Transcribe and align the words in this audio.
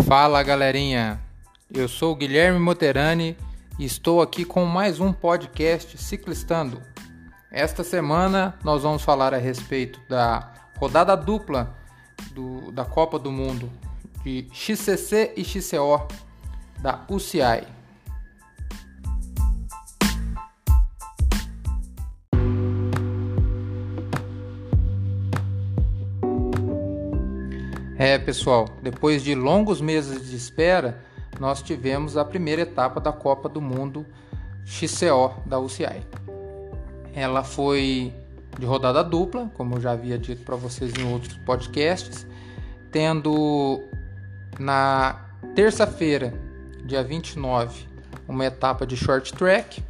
Fala 0.00 0.42
galerinha, 0.42 1.20
eu 1.72 1.86
sou 1.86 2.16
Guilherme 2.16 2.58
Moterani 2.58 3.36
e 3.78 3.84
estou 3.84 4.22
aqui 4.22 4.42
com 4.42 4.64
mais 4.64 4.98
um 4.98 5.12
podcast 5.12 5.98
Ciclistando. 5.98 6.82
Esta 7.50 7.84
semana 7.84 8.58
nós 8.64 8.82
vamos 8.82 9.02
falar 9.02 9.34
a 9.34 9.36
respeito 9.36 10.00
da 10.08 10.50
rodada 10.78 11.14
dupla 11.14 11.76
do, 12.32 12.72
da 12.72 12.86
Copa 12.86 13.18
do 13.18 13.30
Mundo 13.30 13.70
de 14.24 14.48
XCC 14.50 15.34
e 15.36 15.44
XCO 15.44 16.08
da 16.80 17.04
UCI. 17.08 17.81
Pessoal, 28.22 28.68
depois 28.80 29.22
de 29.22 29.34
longos 29.34 29.80
meses 29.80 30.30
de 30.30 30.36
espera, 30.36 31.02
nós 31.40 31.60
tivemos 31.60 32.16
a 32.16 32.24
primeira 32.24 32.62
etapa 32.62 33.00
da 33.00 33.12
Copa 33.12 33.48
do 33.48 33.60
Mundo 33.60 34.06
XCO 34.64 35.34
da 35.44 35.58
UCI. 35.58 36.02
Ela 37.14 37.42
foi 37.42 38.12
de 38.58 38.64
rodada 38.64 39.02
dupla, 39.02 39.50
como 39.54 39.76
eu 39.76 39.80
já 39.80 39.92
havia 39.92 40.18
dito 40.18 40.44
para 40.44 40.56
vocês 40.56 40.92
em 40.94 41.12
outros 41.12 41.36
podcasts, 41.38 42.26
tendo 42.90 43.82
na 44.58 45.26
terça-feira, 45.54 46.32
dia 46.84 47.02
29, 47.02 47.86
uma 48.28 48.46
etapa 48.46 48.86
de 48.86 48.96
short 48.96 49.32
track, 49.32 49.82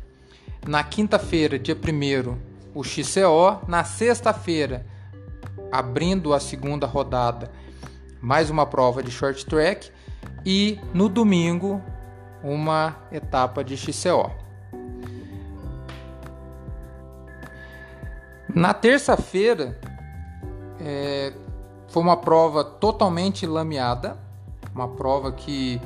na 0.66 0.82
quinta-feira, 0.82 1.58
dia 1.58 1.76
1 1.76 2.52
o 2.74 2.82
XCO, 2.82 3.68
na 3.68 3.84
sexta-feira, 3.84 4.86
abrindo 5.70 6.32
a 6.32 6.40
segunda 6.40 6.86
rodada, 6.86 7.50
mais 8.22 8.48
uma 8.48 8.64
prova 8.64 9.02
de 9.02 9.10
short 9.10 9.44
track 9.44 9.90
e 10.46 10.78
no 10.94 11.08
domingo 11.08 11.82
uma 12.42 12.96
etapa 13.10 13.64
de 13.64 13.76
XCO. 13.76 14.30
Na 18.54 18.72
terça-feira 18.72 19.78
é, 20.80 21.32
foi 21.88 22.02
uma 22.02 22.16
prova 22.16 22.62
totalmente 22.62 23.46
lameada, 23.46 24.16
uma 24.74 24.88
prova 24.88 25.32
que 25.32 25.80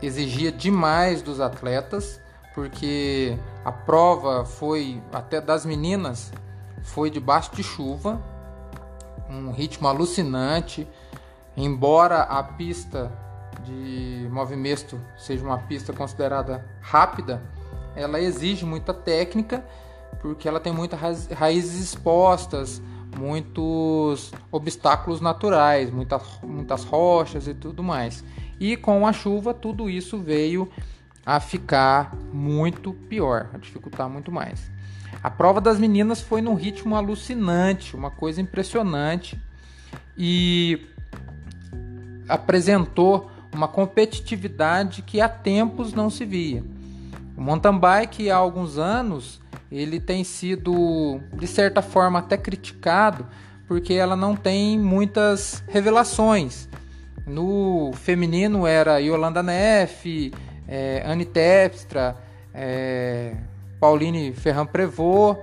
exigia 0.00 0.50
demais 0.50 1.22
dos 1.22 1.40
atletas, 1.40 2.20
porque 2.54 3.36
a 3.64 3.72
prova 3.72 4.44
foi 4.44 5.02
até 5.12 5.40
das 5.40 5.64
meninas 5.64 6.32
foi 6.82 7.10
debaixo 7.10 7.54
de 7.54 7.62
chuva, 7.62 8.20
um 9.28 9.50
ritmo 9.50 9.88
alucinante, 9.88 10.86
Embora 11.56 12.22
a 12.22 12.42
pista 12.42 13.12
de 13.64 14.28
movimento 14.30 15.00
seja 15.16 15.44
uma 15.44 15.58
pista 15.58 15.92
considerada 15.92 16.64
rápida, 16.80 17.42
ela 17.94 18.20
exige 18.20 18.64
muita 18.64 18.94
técnica 18.94 19.64
porque 20.20 20.48
ela 20.48 20.60
tem 20.60 20.72
muitas 20.72 21.26
raízes 21.26 21.82
expostas, 21.82 22.80
muitos 23.18 24.32
obstáculos 24.50 25.20
naturais, 25.20 25.90
muitas, 25.90 26.22
muitas 26.42 26.84
rochas 26.84 27.46
e 27.48 27.54
tudo 27.54 27.82
mais. 27.82 28.24
E 28.58 28.76
com 28.76 29.06
a 29.06 29.12
chuva, 29.12 29.52
tudo 29.52 29.90
isso 29.90 30.18
veio 30.18 30.70
a 31.24 31.40
ficar 31.40 32.14
muito 32.32 32.92
pior, 32.92 33.48
a 33.52 33.58
dificultar 33.58 34.08
muito 34.08 34.30
mais. 34.30 34.70
A 35.22 35.30
prova 35.30 35.60
das 35.60 35.78
meninas 35.78 36.20
foi 36.20 36.40
num 36.40 36.54
ritmo 36.54 36.96
alucinante, 36.96 37.94
uma 37.94 38.10
coisa 38.10 38.40
impressionante. 38.40 39.38
E 40.16 40.86
apresentou 42.28 43.30
uma 43.52 43.68
competitividade 43.68 45.02
que 45.02 45.20
há 45.20 45.28
tempos 45.28 45.92
não 45.92 46.08
se 46.08 46.24
via. 46.24 46.64
O 47.36 47.40
mountain 47.40 47.78
bike 47.78 48.30
há 48.30 48.36
alguns 48.36 48.78
anos 48.78 49.40
ele 49.70 49.98
tem 49.98 50.22
sido 50.22 51.20
de 51.34 51.46
certa 51.46 51.80
forma 51.80 52.18
até 52.18 52.36
criticado 52.36 53.26
porque 53.66 53.94
ela 53.94 54.14
não 54.14 54.36
tem 54.36 54.78
muitas 54.78 55.62
revelações. 55.68 56.68
No 57.26 57.92
feminino 57.94 58.66
era 58.66 58.98
Yolanda 58.98 59.42
Neff, 59.42 60.32
é, 60.68 61.02
Anne 61.06 61.24
Tepstra, 61.24 62.16
é, 62.52 63.34
Pauline 63.80 64.32
Ferran 64.32 64.66
Prevot 64.66 65.38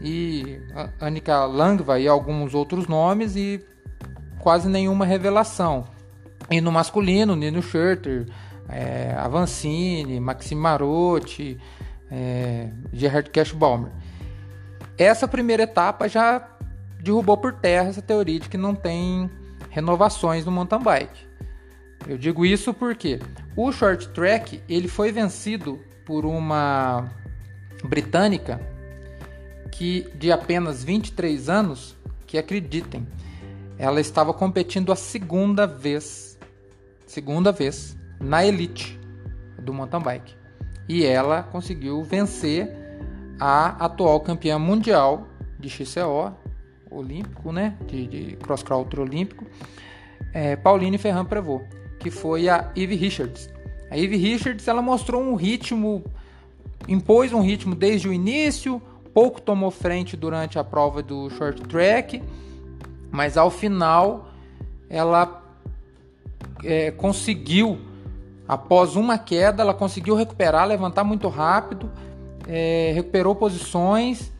e 0.00 0.60
Annika 1.00 1.44
Langva 1.44 1.98
e 1.98 2.08
alguns 2.08 2.54
outros 2.54 2.86
nomes 2.86 3.36
e 3.36 3.64
quase 4.38 4.68
nenhuma 4.68 5.04
revelação. 5.04 5.84
E 6.48 6.60
no 6.60 6.70
masculino, 6.72 7.36
Nino 7.36 7.62
Schurter, 7.62 8.26
é, 8.68 9.14
Avancini, 9.18 10.20
Maxime 10.20 10.60
Marotti, 10.60 11.58
é, 12.10 12.70
Gerhard 12.92 13.30
Cashbaumer. 13.30 13.90
Essa 14.96 15.26
primeira 15.26 15.64
etapa 15.64 16.08
já 16.08 16.46
derrubou 17.02 17.36
por 17.36 17.52
terra 17.54 17.88
essa 17.88 18.02
teoria 18.02 18.38
de 18.38 18.48
que 18.48 18.58
não 18.58 18.74
tem 18.74 19.30
renovações 19.70 20.44
no 20.44 20.52
mountain 20.52 20.82
bike. 20.82 21.28
Eu 22.08 22.16
digo 22.16 22.44
isso 22.44 22.72
porque 22.72 23.20
o 23.56 23.70
short 23.72 24.08
track 24.08 24.62
ele 24.68 24.88
foi 24.88 25.12
vencido 25.12 25.78
por 26.04 26.24
uma 26.24 27.10
britânica 27.84 28.60
que 29.70 30.06
de 30.14 30.32
apenas 30.32 30.82
23 30.82 31.48
anos, 31.48 31.96
que 32.26 32.36
acreditem, 32.36 33.06
ela 33.78 34.00
estava 34.00 34.34
competindo 34.34 34.92
a 34.92 34.96
segunda 34.96 35.66
vez 35.66 36.29
segunda 37.10 37.50
vez 37.50 37.98
na 38.20 38.46
elite 38.46 38.98
do 39.58 39.74
mountain 39.74 40.00
bike. 40.00 40.32
E 40.88 41.04
ela 41.04 41.42
conseguiu 41.42 42.04
vencer 42.04 42.70
a 43.38 43.84
atual 43.84 44.20
campeã 44.20 44.60
mundial 44.60 45.26
de 45.58 45.68
XCO 45.68 46.32
olímpico, 46.88 47.50
né, 47.50 47.76
de, 47.86 48.06
de 48.06 48.36
cross 48.36 48.62
country 48.62 49.00
olímpico, 49.00 49.44
é, 50.32 50.54
Pauline 50.54 50.98
Ferran 50.98 51.24
Prevot, 51.24 51.64
que 51.98 52.10
foi 52.10 52.48
a 52.48 52.70
Eve 52.76 52.94
Richards. 52.94 53.50
A 53.90 53.98
Eve 53.98 54.16
Richards 54.16 54.68
ela 54.68 54.80
mostrou 54.80 55.20
um 55.20 55.34
ritmo, 55.34 56.04
impôs 56.88 57.32
um 57.32 57.40
ritmo 57.40 57.74
desde 57.74 58.08
o 58.08 58.12
início, 58.12 58.80
pouco 59.12 59.40
tomou 59.40 59.72
frente 59.72 60.16
durante 60.16 60.60
a 60.60 60.64
prova 60.64 61.02
do 61.02 61.28
short 61.30 61.60
track, 61.62 62.22
mas 63.10 63.36
ao 63.36 63.50
final 63.50 64.28
ela 64.88 65.39
é, 66.64 66.90
conseguiu, 66.90 67.78
após 68.46 68.96
uma 68.96 69.18
queda, 69.18 69.62
ela 69.62 69.74
conseguiu 69.74 70.14
recuperar, 70.14 70.66
levantar 70.66 71.04
muito 71.04 71.28
rápido, 71.28 71.90
é, 72.48 72.92
recuperou 72.94 73.34
posições 73.34 74.32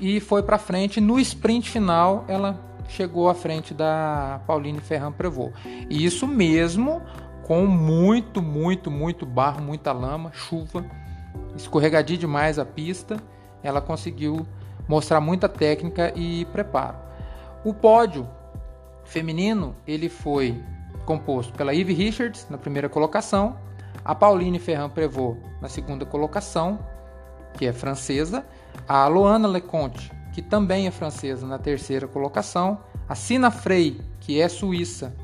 e 0.00 0.20
foi 0.20 0.42
para 0.42 0.58
frente. 0.58 1.00
No 1.00 1.18
sprint 1.20 1.70
final, 1.70 2.24
ela 2.28 2.60
chegou 2.88 3.28
à 3.28 3.34
frente 3.34 3.72
da 3.72 4.40
Pauline 4.46 4.80
Ferran 4.80 5.12
Prevot. 5.12 5.52
E 5.88 6.04
isso 6.04 6.26
mesmo 6.26 7.02
com 7.44 7.66
muito, 7.66 8.42
muito, 8.42 8.90
muito 8.90 9.26
barro, 9.26 9.62
muita 9.62 9.92
lama, 9.92 10.32
chuva, 10.32 10.84
escorregadia 11.56 12.16
demais 12.16 12.58
a 12.58 12.64
pista. 12.64 13.16
Ela 13.62 13.80
conseguiu 13.80 14.46
mostrar 14.88 15.20
muita 15.20 15.48
técnica 15.48 16.12
e 16.14 16.44
preparo. 16.46 16.98
O 17.64 17.72
pódio 17.72 18.28
feminino 19.04 19.74
ele 19.86 20.08
foi 20.08 20.62
composto 21.04 21.52
pela 21.52 21.74
Eve 21.74 21.92
Richards 21.92 22.46
na 22.50 22.58
primeira 22.58 22.88
colocação, 22.88 23.56
a 24.04 24.14
Pauline 24.14 24.58
Ferrand 24.58 24.90
Prevot 24.90 25.38
na 25.60 25.68
segunda 25.68 26.04
colocação, 26.04 26.78
que 27.54 27.66
é 27.66 27.72
francesa, 27.72 28.44
a 28.88 29.06
Loana 29.06 29.48
Leconte, 29.48 30.12
que 30.32 30.42
também 30.42 30.86
é 30.86 30.90
francesa, 30.90 31.46
na 31.46 31.58
terceira 31.58 32.08
colocação, 32.08 32.80
a 33.08 33.14
Sina 33.14 33.50
Frey, 33.50 34.00
que 34.20 34.40
é 34.40 34.48
suíça, 34.48 35.14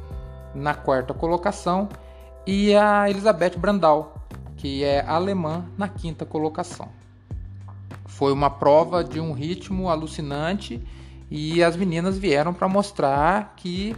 na 0.54 0.74
quarta 0.74 1.12
colocação, 1.12 1.88
e 2.46 2.74
a 2.74 3.08
Elizabeth 3.10 3.58
Brandau, 3.58 4.14
que 4.56 4.84
é 4.84 5.04
alemã, 5.06 5.64
na 5.76 5.88
quinta 5.88 6.24
colocação. 6.24 6.88
Foi 8.06 8.32
uma 8.32 8.50
prova 8.50 9.02
de 9.02 9.20
um 9.20 9.32
ritmo 9.32 9.88
alucinante 9.88 10.82
e 11.30 11.62
as 11.62 11.76
meninas 11.76 12.18
vieram 12.18 12.52
para 12.52 12.68
mostrar 12.68 13.54
que 13.56 13.96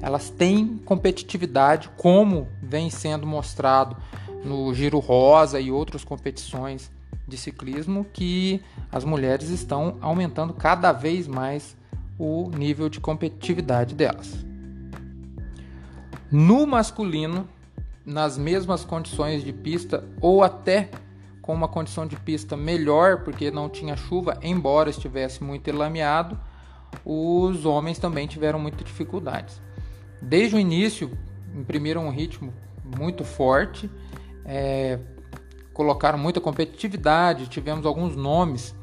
elas 0.00 0.30
têm 0.30 0.78
competitividade, 0.84 1.90
como 1.96 2.48
vem 2.62 2.90
sendo 2.90 3.26
mostrado 3.26 3.96
no 4.44 4.72
Giro 4.74 4.98
Rosa 4.98 5.60
e 5.60 5.70
outras 5.70 6.04
competições 6.04 6.90
de 7.26 7.36
ciclismo, 7.36 8.04
que 8.12 8.60
as 8.90 9.04
mulheres 9.04 9.48
estão 9.48 9.96
aumentando 10.00 10.52
cada 10.52 10.92
vez 10.92 11.26
mais 11.28 11.76
o 12.18 12.50
nível 12.50 12.88
de 12.88 13.00
competitividade 13.00 13.94
delas. 13.94 14.44
No 16.30 16.66
masculino, 16.66 17.46
nas 18.04 18.36
mesmas 18.36 18.84
condições 18.84 19.44
de 19.44 19.52
pista 19.52 20.04
ou 20.20 20.42
até 20.42 20.90
com 21.40 21.52
uma 21.52 21.68
condição 21.68 22.06
de 22.06 22.16
pista 22.16 22.56
melhor, 22.56 23.22
porque 23.24 23.50
não 23.50 23.68
tinha 23.68 23.96
chuva, 23.96 24.38
embora 24.42 24.88
estivesse 24.88 25.42
muito 25.42 25.68
elameado, 25.68 26.38
os 27.04 27.66
homens 27.66 27.98
também 27.98 28.26
tiveram 28.26 28.58
muitas 28.58 28.84
dificuldades. 28.84 29.60
Desde 30.22 30.54
o 30.54 30.58
início 30.58 31.10
imprimiram 31.54 32.06
um 32.06 32.10
ritmo 32.10 32.54
muito 32.96 33.24
forte, 33.24 33.90
é, 34.44 34.98
colocaram 35.72 36.16
muita 36.16 36.40
competitividade, 36.40 37.48
tivemos 37.48 37.84
alguns 37.84 38.14
nomes 38.14 38.74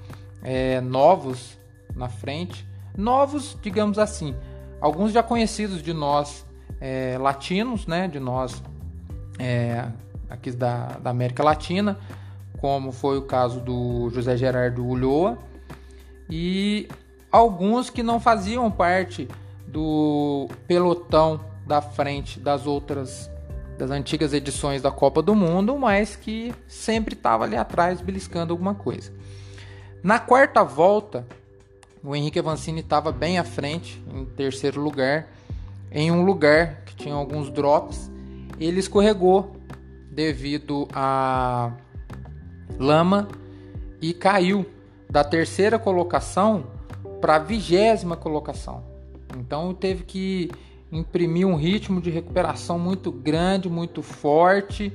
é, 0.43 0.81
novos 0.81 1.57
na 1.95 2.09
frente, 2.09 2.67
novos, 2.97 3.57
digamos 3.61 3.97
assim, 3.97 4.35
alguns 4.81 5.13
já 5.13 5.23
conhecidos 5.23 5.81
de 5.81 5.93
nós 5.93 6.45
é, 6.81 7.17
latinos, 7.17 7.87
né, 7.87 8.07
de 8.07 8.19
nós 8.19 8.61
é, 9.39 9.87
aqui 10.29 10.51
da, 10.51 10.87
da 11.01 11.09
América 11.09 11.41
Latina, 11.41 11.97
como 12.59 12.91
foi 12.91 13.17
o 13.17 13.21
caso 13.21 13.61
do 13.61 14.09
José 14.09 14.35
Gerardo 14.35 14.83
Ulloa, 14.83 15.37
e 16.29 16.87
alguns 17.31 17.89
que 17.89 18.03
não 18.03 18.19
faziam 18.19 18.69
parte 18.69 19.27
do 19.71 20.47
pelotão 20.67 21.39
da 21.65 21.81
frente 21.81 22.39
das 22.39 22.65
outras 22.65 23.29
das 23.77 23.91
antigas 23.91 24.33
edições 24.33 24.81
da 24.81 24.91
Copa 24.91 25.21
do 25.21 25.33
Mundo, 25.33 25.77
mas 25.77 26.13
que 26.13 26.53
sempre 26.67 27.15
estava 27.15 27.45
ali 27.45 27.55
atrás 27.55 28.01
beliscando 28.01 28.51
alguma 28.51 28.75
coisa. 28.75 29.09
Na 30.03 30.19
quarta 30.19 30.65
volta, 30.65 31.25
o 32.03 32.13
Henrique 32.13 32.39
Avancini 32.39 32.81
estava 32.81 33.09
bem 33.09 33.39
à 33.39 33.43
frente, 33.45 34.03
em 34.13 34.25
terceiro 34.25 34.81
lugar, 34.81 35.29
em 35.91 36.11
um 36.11 36.25
lugar 36.25 36.81
que 36.85 36.93
tinha 36.93 37.15
alguns 37.15 37.49
drops. 37.49 38.11
Ele 38.59 38.81
escorregou 38.81 39.55
devido 40.11 40.85
a 40.93 41.71
lama 42.77 43.29
e 44.01 44.13
caiu 44.13 44.65
da 45.09 45.23
terceira 45.23 45.79
colocação 45.79 46.65
para 47.21 47.37
a 47.37 47.39
vigésima 47.39 48.17
colocação. 48.17 48.88
Então 49.37 49.73
teve 49.73 50.03
que 50.03 50.49
imprimir 50.91 51.45
um 51.45 51.55
ritmo 51.55 52.01
de 52.01 52.09
recuperação 52.09 52.79
muito 52.79 53.11
grande, 53.11 53.69
muito 53.69 54.01
forte 54.01 54.91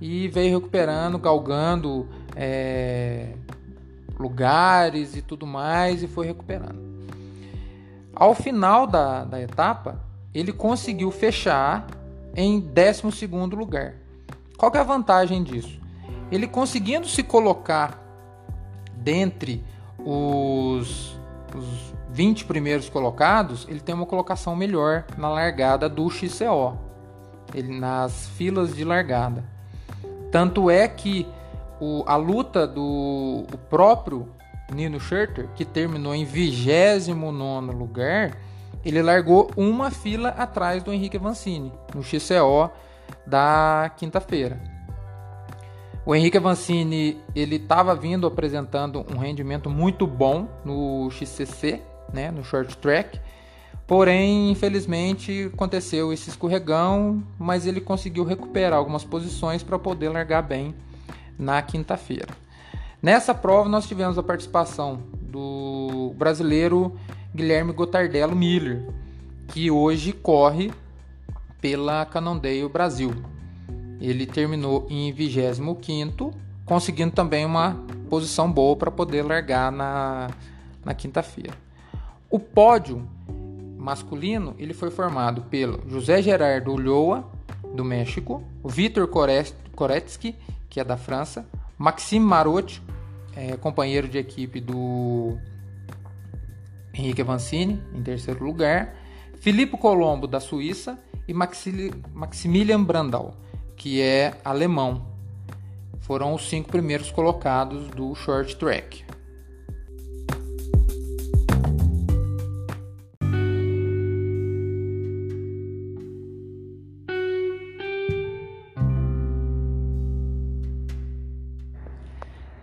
e 0.00 0.28
veio 0.28 0.58
recuperando, 0.58 1.18
galgando 1.18 2.08
é, 2.36 3.32
lugares 4.18 5.16
e 5.16 5.22
tudo 5.22 5.46
mais 5.46 6.02
e 6.02 6.06
foi 6.06 6.26
recuperando. 6.26 6.88
Ao 8.14 8.34
final 8.34 8.86
da, 8.86 9.24
da 9.24 9.40
etapa, 9.40 10.04
ele 10.34 10.52
conseguiu 10.52 11.10
fechar 11.10 11.86
em 12.34 12.60
12 12.60 13.26
lugar. 13.54 13.94
Qual 14.56 14.72
é 14.74 14.78
a 14.78 14.82
vantagem 14.82 15.42
disso? 15.42 15.80
Ele 16.30 16.46
conseguindo 16.46 17.06
se 17.06 17.22
colocar 17.22 18.02
dentre 18.96 19.64
os, 19.98 21.18
os 21.56 21.94
20 22.10 22.44
primeiros 22.44 22.88
colocados, 22.88 23.66
ele 23.68 23.80
tem 23.80 23.94
uma 23.94 24.06
colocação 24.06 24.56
melhor 24.56 25.04
na 25.16 25.28
largada 25.28 25.88
do 25.88 26.08
XCO, 26.10 26.76
ele, 27.54 27.78
nas 27.78 28.28
filas 28.36 28.74
de 28.74 28.84
largada. 28.84 29.44
Tanto 30.30 30.70
é 30.70 30.86
que 30.88 31.26
o, 31.80 32.02
a 32.06 32.16
luta 32.16 32.66
do 32.66 33.46
próprio 33.70 34.28
Nino 34.72 35.00
Schurter, 35.00 35.48
que 35.54 35.64
terminou 35.64 36.14
em 36.14 36.24
29 36.24 37.72
lugar, 37.72 38.36
ele 38.84 39.02
largou 39.02 39.50
uma 39.56 39.90
fila 39.90 40.30
atrás 40.30 40.82
do 40.82 40.92
Henrique 40.92 41.16
Avancini, 41.16 41.72
no 41.94 42.02
XCO 42.02 42.70
da 43.26 43.90
quinta-feira. 43.96 44.77
O 46.08 46.14
Henrique 46.14 46.38
Avancini 46.38 47.20
ele 47.36 47.56
estava 47.56 47.94
vindo 47.94 48.26
apresentando 48.26 49.04
um 49.14 49.18
rendimento 49.18 49.68
muito 49.68 50.06
bom 50.06 50.48
no 50.64 51.10
XCC, 51.10 51.82
né, 52.10 52.30
no 52.30 52.42
short 52.42 52.78
track. 52.78 53.20
Porém, 53.86 54.50
infelizmente, 54.50 55.50
aconteceu 55.52 56.10
esse 56.10 56.30
escorregão, 56.30 57.22
mas 57.38 57.66
ele 57.66 57.78
conseguiu 57.78 58.24
recuperar 58.24 58.78
algumas 58.78 59.04
posições 59.04 59.62
para 59.62 59.78
poder 59.78 60.08
largar 60.08 60.40
bem 60.40 60.74
na 61.38 61.60
quinta-feira. 61.60 62.32
Nessa 63.02 63.34
prova, 63.34 63.68
nós 63.68 63.86
tivemos 63.86 64.16
a 64.16 64.22
participação 64.22 65.02
do 65.20 66.14
brasileiro 66.16 66.98
Guilherme 67.34 67.74
Gotardello 67.74 68.34
Miller, 68.34 68.82
que 69.48 69.70
hoje 69.70 70.14
corre 70.14 70.72
pela 71.60 72.06
Cannondale 72.06 72.66
Brasil. 72.66 73.12
Ele 74.00 74.26
terminou 74.26 74.86
em 74.88 75.12
25, 75.12 76.32
conseguindo 76.64 77.12
também 77.12 77.44
uma 77.44 77.76
posição 78.08 78.50
boa 78.50 78.76
para 78.76 78.90
poder 78.90 79.22
largar 79.22 79.72
na, 79.72 80.30
na 80.84 80.94
quinta-feira. 80.94 81.54
O 82.30 82.38
pódio 82.38 83.08
masculino 83.76 84.54
ele 84.58 84.74
foi 84.74 84.90
formado 84.90 85.42
pelo 85.42 85.82
José 85.88 86.20
Gerardo 86.20 86.72
Ulloa, 86.72 87.30
do 87.74 87.84
México, 87.84 88.42
Vitor 88.64 89.08
Koretsky, 89.08 90.34
que 90.68 90.80
é 90.80 90.84
da 90.84 90.96
França, 90.96 91.46
Maxime 91.76 92.24
Marotti, 92.24 92.82
é, 93.36 93.56
companheiro 93.56 94.08
de 94.08 94.18
equipe 94.18 94.60
do 94.60 95.38
Henrique 96.92 97.22
Avancini, 97.22 97.80
em 97.94 98.02
terceiro 98.02 98.44
lugar, 98.44 98.94
Filippo 99.36 99.78
Colombo, 99.78 100.26
da 100.26 100.40
Suíça, 100.40 100.98
e 101.28 101.34
Maximilian 101.34 102.82
Brandau, 102.82 103.36
que 103.78 104.02
é 104.02 104.34
alemão. 104.44 105.06
Foram 106.00 106.34
os 106.34 106.48
cinco 106.48 106.68
primeiros 106.68 107.10
colocados 107.10 107.88
do 107.88 108.14
short 108.14 108.56
track. 108.56 109.06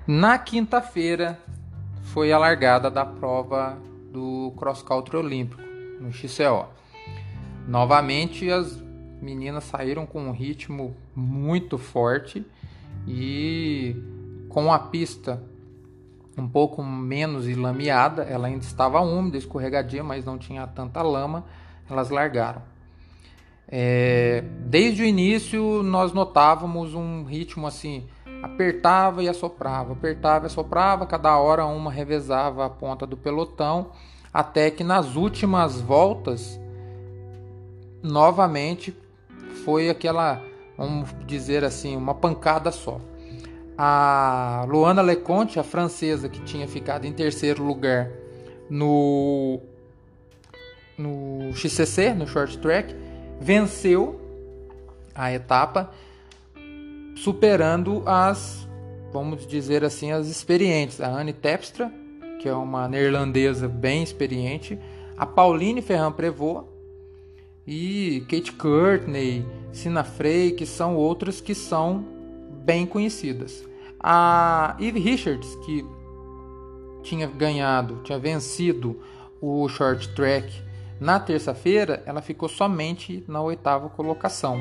Na 0.08 0.38
quinta-feira 0.38 1.40
foi 2.14 2.32
a 2.32 2.38
largada 2.38 2.92
da 2.92 3.04
prova 3.06 3.78
do 4.12 4.54
cross 4.58 4.84
country 4.84 5.18
olímpico 5.18 5.62
no 6.00 6.12
XCO. 6.14 6.68
Novamente 7.68 8.50
as 8.52 8.85
meninas 9.22 9.66
saíram 9.66 10.06
com 10.06 10.22
um 10.22 10.32
ritmo 10.32 10.96
muito 11.16 11.78
forte 11.78 12.46
e 13.08 13.96
com 14.50 14.72
a 14.72 14.80
pista 14.80 15.42
um 16.38 16.48
pouco 16.48 16.84
menos 16.84 17.48
lameada, 17.56 18.24
ela 18.24 18.48
ainda 18.48 18.64
estava 18.64 19.00
úmida, 19.00 19.38
escorregadia, 19.38 20.04
mas 20.04 20.25
não 20.25 20.38
tinha 20.38 20.68
tanta 20.68 21.01
lama, 21.01 21.46
elas 21.89 22.10
largaram. 22.10 22.62
É, 23.68 24.44
desde 24.60 25.01
o 25.01 25.06
início 25.06 25.82
nós 25.82 26.13
notávamos 26.13 26.94
um 26.94 27.24
ritmo 27.24 27.66
assim 27.66 28.06
apertava 28.44 29.24
e 29.24 29.30
assoprava, 29.30 29.94
apertava 29.94 30.46
e 30.46 30.48
assoprava, 30.48 31.06
cada 31.08 31.36
hora 31.38 31.66
uma 31.66 31.92
revezava 31.92 32.66
a 32.66 32.70
ponta 32.70 33.08
do 33.08 33.18
pelotão, 33.18 33.92
até 34.32 34.70
que 34.70 34.84
nas 34.84 35.16
últimas 35.16 35.82
voltas, 35.82 36.60
novamente 38.04 38.96
foi 39.56 39.90
aquela, 39.90 40.42
vamos 40.78 41.10
dizer 41.26 41.64
assim, 41.64 41.96
uma 41.96 42.14
pancada 42.14 42.72
só. 42.72 43.00
A 43.78 44.66
Luana 44.70 45.02
Leconte, 45.02 45.60
a 45.60 45.64
francesa 45.64 46.30
que 46.30 46.42
tinha 46.42 46.68
ficado 46.68 47.06
em 47.06 47.12
terceiro 47.12 47.64
lugar 47.64 48.10
no 48.70 49.60
no 50.98 51.54
XCC, 51.54 52.14
no 52.14 52.26
short 52.26 52.58
track, 52.60 52.96
venceu 53.40 54.20
a 55.14 55.32
etapa 55.34 55.92
superando 57.16 58.04
as, 58.06 58.68
vamos 59.12 59.46
dizer 59.46 59.84
assim, 59.84 60.12
as 60.12 60.28
experientes. 60.28 61.02
A 61.02 61.08
Anne 61.08 61.34
Tepstra, 61.34 61.92
que 62.40 62.48
é 62.48 62.54
uma 62.54 62.88
neerlandesa 62.88 63.68
bem 63.68 64.04
experiente, 64.04 64.80
a 65.18 65.26
Pauline 65.26 65.82
Ferran 65.82 66.12
Prevot 66.12 66.66
e 67.67 68.25
Kate 68.29 68.51
Courtney, 68.51 69.45
Sina 69.72 70.03
Frey, 70.03 70.51
que 70.51 70.65
são 70.65 70.95
outras 70.95 71.41
que 71.41 71.55
são 71.55 72.05
bem 72.63 72.86
conhecidas. 72.86 73.67
A 74.00 74.75
Eve 74.79 75.00
Richards, 75.00 75.55
que 75.65 75.86
tinha 77.03 77.27
ganhado, 77.27 78.01
tinha 78.03 78.19
vencido 78.19 79.00
o 79.41 79.67
short 79.67 80.10
track 80.15 80.51
na 81.00 81.19
terça-feira, 81.19 82.01
ela 82.05 82.22
ficou 82.22 82.48
somente 82.48 83.24
na 83.27 83.41
oitava 83.41 83.89
colocação 83.89 84.60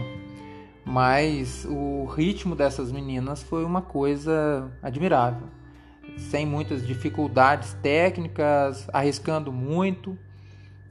mas 0.85 1.67
o 1.69 2.05
ritmo 2.05 2.55
dessas 2.55 2.93
meninas 2.93 3.43
foi 3.43 3.65
uma 3.65 3.81
coisa 3.81 4.71
admirável, 4.83 5.49
sem 6.19 6.45
muitas 6.45 6.87
dificuldades 6.87 7.73
técnicas, 7.83 8.87
arriscando 8.93 9.51
muito. 9.51 10.19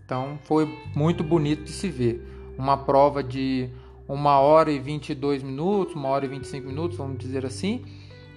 Então 0.06 0.38
foi 0.44 0.66
muito 0.96 1.24
bonito 1.24 1.64
de 1.64 1.72
se 1.72 1.90
ver. 1.90 2.26
Uma 2.58 2.78
prova 2.78 3.24
de 3.24 3.70
uma 4.08 4.40
hora 4.40 4.72
e 4.72 4.80
22 4.80 5.42
minutos, 5.44 5.96
uma 5.96 6.10
hora 6.10 6.26
e 6.26 6.28
25 6.28 6.68
minutos, 6.68 6.98
vamos 6.98 7.18
dizer 7.18 7.46
assim, 7.46 7.84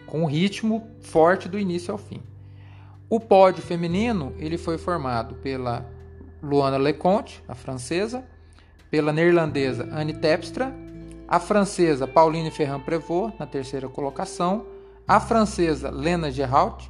com 0.06 0.22
um 0.22 0.26
ritmo 0.26 0.88
forte 1.00 1.48
do 1.48 1.58
início 1.58 1.92
ao 1.92 1.98
fim. 1.98 2.22
O 3.08 3.20
pódio 3.20 3.62
feminino 3.62 4.32
ele 4.38 4.56
foi 4.56 4.78
formado 4.78 5.36
pela 5.36 5.88
Luana 6.42 6.76
Leconte, 6.76 7.42
a 7.48 7.54
francesa, 7.54 8.24
pela 8.90 9.12
neerlandesa 9.12 9.88
Anne 9.92 10.12
Tepstra, 10.14 10.74
a 11.28 11.40
francesa 11.40 12.06
Pauline 12.06 12.50
Ferrand-Prévot 12.50 13.32
na 13.38 13.46
terceira 13.46 13.88
colocação, 13.88 14.66
a 15.06 15.20
francesa 15.20 15.90
Lena 15.90 16.30
Geralt 16.30 16.86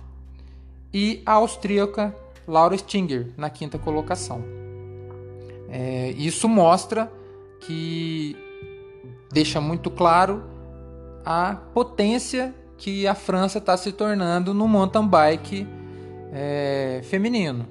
e 0.93 1.23
a 1.25 1.33
austríaca 1.33 2.15
Laura 2.47 2.77
Stinger 2.77 3.33
na 3.37 3.51
quinta 3.51 3.79
colocação. 3.79 4.66
É, 5.69 6.11
isso 6.11 6.49
mostra 6.49 7.13
que 7.61 8.37
deixa 9.33 9.61
muito 9.61 9.91
claro 9.91 10.45
a 11.25 11.57
potência 11.75 12.55
que 12.79 13.07
a 13.07 13.15
França 13.15 13.59
está 13.59 13.77
se 13.77 13.91
tornando 13.93 14.55
no 14.55 14.69
mountain 14.69 15.07
bike 15.07 15.67
é, 16.33 17.01
feminino, 17.05 17.67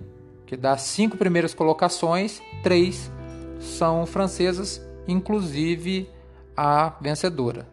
que 0.45 0.57
das 0.57 0.81
cinco 0.81 1.15
primeiras 1.15 1.53
colocações, 1.53 2.41
três 2.63 3.11
são 3.59 4.05
francesas, 4.05 4.81
inclusive 5.07 6.09
a 6.55 6.93
vencedora. 6.99 7.67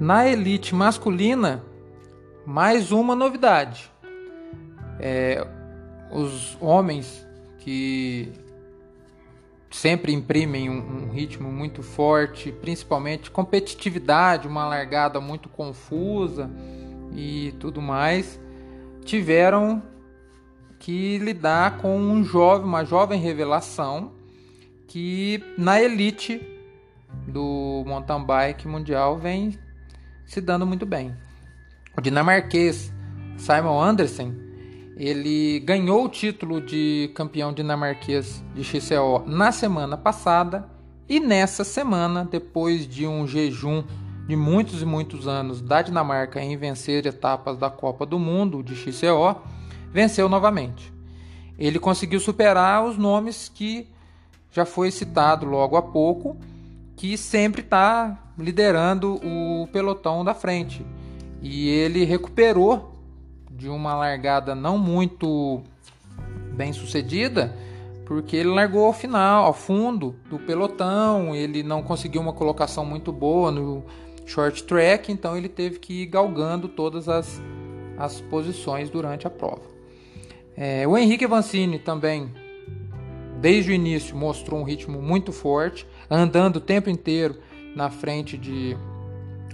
Na 0.00 0.26
elite 0.26 0.74
masculina, 0.74 1.62
mais 2.46 2.90
uma 2.90 3.14
novidade. 3.14 3.90
É, 4.98 5.46
os 6.10 6.56
homens 6.60 7.26
que 7.58 8.32
sempre 9.70 10.12
imprimem 10.12 10.68
um, 10.68 11.04
um, 11.04 11.10
ritmo 11.10 11.50
muito 11.50 11.82
forte, 11.82 12.50
principalmente 12.50 13.30
competitividade, 13.30 14.48
uma 14.48 14.66
largada 14.66 15.20
muito 15.20 15.48
confusa 15.48 16.50
e 17.14 17.54
tudo 17.60 17.80
mais, 17.80 18.40
tiveram 19.04 19.82
que 20.78 21.18
lidar 21.18 21.78
com 21.78 21.96
um 21.96 22.24
jovem, 22.24 22.66
uma 22.66 22.84
jovem 22.84 23.20
revelação 23.20 24.12
que 24.88 25.42
na 25.56 25.80
elite 25.80 26.40
do 27.28 27.84
mountain 27.86 28.24
bike 28.24 28.66
mundial 28.66 29.18
vem 29.18 29.56
se 30.26 30.40
dando 30.40 30.66
muito 30.66 30.84
bem. 30.84 31.14
O 31.96 32.00
dinamarquês 32.00 32.92
Simon 33.36 33.80
Andersen 33.80 34.49
ele 35.00 35.60
ganhou 35.60 36.04
o 36.04 36.08
título 36.10 36.60
de 36.60 37.10
campeão 37.14 37.54
dinamarquês 37.54 38.44
de 38.54 38.62
XCO 38.62 39.24
na 39.26 39.50
semana 39.50 39.96
passada 39.96 40.68
e 41.08 41.18
nessa 41.18 41.64
semana, 41.64 42.28
depois 42.30 42.86
de 42.86 43.06
um 43.06 43.26
jejum 43.26 43.82
de 44.28 44.36
muitos 44.36 44.82
e 44.82 44.84
muitos 44.84 45.26
anos 45.26 45.62
da 45.62 45.80
Dinamarca 45.80 46.38
em 46.42 46.54
vencer 46.54 47.06
etapas 47.06 47.56
da 47.56 47.70
Copa 47.70 48.04
do 48.04 48.18
Mundo 48.18 48.62
de 48.62 48.76
XCO, 48.76 49.40
venceu 49.90 50.28
novamente. 50.28 50.92
Ele 51.58 51.78
conseguiu 51.78 52.20
superar 52.20 52.84
os 52.84 52.98
nomes 52.98 53.50
que 53.52 53.88
já 54.52 54.66
foi 54.66 54.90
citado 54.90 55.46
logo 55.46 55.78
há 55.78 55.82
pouco, 55.82 56.36
que 56.94 57.16
sempre 57.16 57.62
está 57.62 58.32
liderando 58.36 59.14
o 59.24 59.66
pelotão 59.72 60.22
da 60.22 60.34
frente. 60.34 60.84
E 61.40 61.70
ele 61.70 62.04
recuperou 62.04 62.99
de 63.60 63.68
uma 63.68 63.94
largada 63.94 64.54
não 64.54 64.78
muito 64.78 65.62
bem 66.56 66.72
sucedida, 66.72 67.54
porque 68.06 68.34
ele 68.34 68.48
largou 68.48 68.86
ao 68.86 68.92
final, 68.94 69.44
ao 69.44 69.52
fundo 69.52 70.16
do 70.30 70.38
pelotão, 70.38 71.34
ele 71.34 71.62
não 71.62 71.82
conseguiu 71.82 72.22
uma 72.22 72.32
colocação 72.32 72.86
muito 72.86 73.12
boa 73.12 73.50
no 73.50 73.84
short 74.24 74.64
track, 74.64 75.12
então 75.12 75.36
ele 75.36 75.48
teve 75.48 75.78
que 75.78 76.04
ir 76.04 76.06
galgando 76.06 76.68
todas 76.68 77.06
as, 77.06 77.38
as 77.98 78.22
posições 78.22 78.88
durante 78.88 79.26
a 79.26 79.30
prova. 79.30 79.60
É, 80.56 80.88
o 80.88 80.96
Henrique 80.96 81.26
Avancini 81.26 81.78
também, 81.78 82.32
desde 83.42 83.72
o 83.72 83.74
início, 83.74 84.16
mostrou 84.16 84.58
um 84.58 84.64
ritmo 84.64 85.02
muito 85.02 85.32
forte, 85.32 85.86
andando 86.08 86.56
o 86.56 86.60
tempo 86.60 86.88
inteiro 86.88 87.36
na 87.76 87.90
frente 87.90 88.38
de 88.38 88.74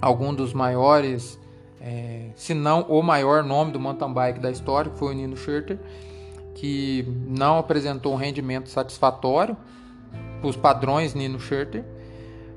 algum 0.01 0.33
dos 0.33 0.53
maiores 0.53 1.41
é, 1.87 2.31
se 2.35 2.53
não 2.53 2.83
o 2.83 3.01
maior 3.01 3.45
nome 3.45 3.71
do 3.71 3.79
mountain 3.79 4.13
bike 4.13 4.41
da 4.41 4.51
história, 4.51 4.91
que 4.91 4.99
foi 4.99 5.15
o 5.15 5.17
Nino 5.17 5.37
Schurter, 5.37 5.79
que 6.57 7.07
não 7.29 7.59
apresentou 7.59 8.13
um 8.13 8.17
rendimento 8.17 8.69
satisfatório 8.69 9.57
para 10.41 10.51
os 10.51 10.57
padrões 10.57 11.15
Nino 11.15 11.39
Schurter, 11.39 11.85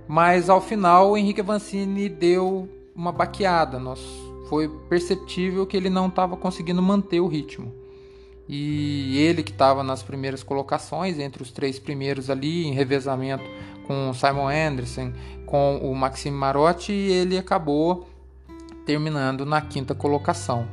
mas 0.07 0.49
ao 0.49 0.59
final 0.59 1.11
o 1.11 1.17
Henrique 1.17 1.41
Avancini 1.41 2.09
deu 2.09 2.67
uma 2.95 3.11
baqueada, 3.11 3.77
nós, 3.77 4.03
foi 4.49 4.67
perceptível 4.89 5.67
que 5.67 5.77
ele 5.77 5.91
não 5.91 6.07
estava 6.07 6.35
conseguindo 6.35 6.81
manter 6.81 7.19
o 7.19 7.27
ritmo. 7.27 7.71
E 8.47 9.15
ele 9.19 9.43
que 9.43 9.51
estava 9.51 9.83
nas 9.83 10.01
primeiras 10.01 10.41
colocações, 10.41 11.19
entre 11.19 11.43
os 11.43 11.51
três 11.51 11.77
primeiros 11.77 12.31
ali, 12.31 12.65
em 12.65 12.73
revezamento 12.73 13.43
com 13.85 14.09
o 14.09 14.13
Simon 14.15 14.47
Anderson, 14.47 15.13
com 15.45 15.77
o 15.77 15.93
Maxime 15.93 16.35
Marotti, 16.35 16.91
ele 16.91 17.37
acabou 17.37 18.07
terminando 18.89 19.45
na 19.45 19.61
quinta 19.61 19.93
colocação, 19.93 20.67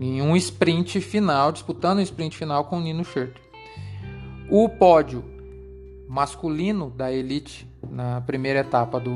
em 0.00 0.22
um 0.22 0.34
sprint 0.34 0.98
final, 0.98 1.52
disputando 1.52 1.98
um 1.98 2.00
sprint 2.00 2.34
final 2.38 2.64
com 2.64 2.78
o 2.78 2.80
Nino 2.80 3.04
Schurter. 3.04 3.42
O 4.48 4.66
pódio 4.66 5.22
masculino 6.08 6.88
da 6.88 7.12
elite 7.12 7.68
na 7.90 8.22
primeira 8.22 8.60
etapa 8.60 8.98
do 8.98 9.12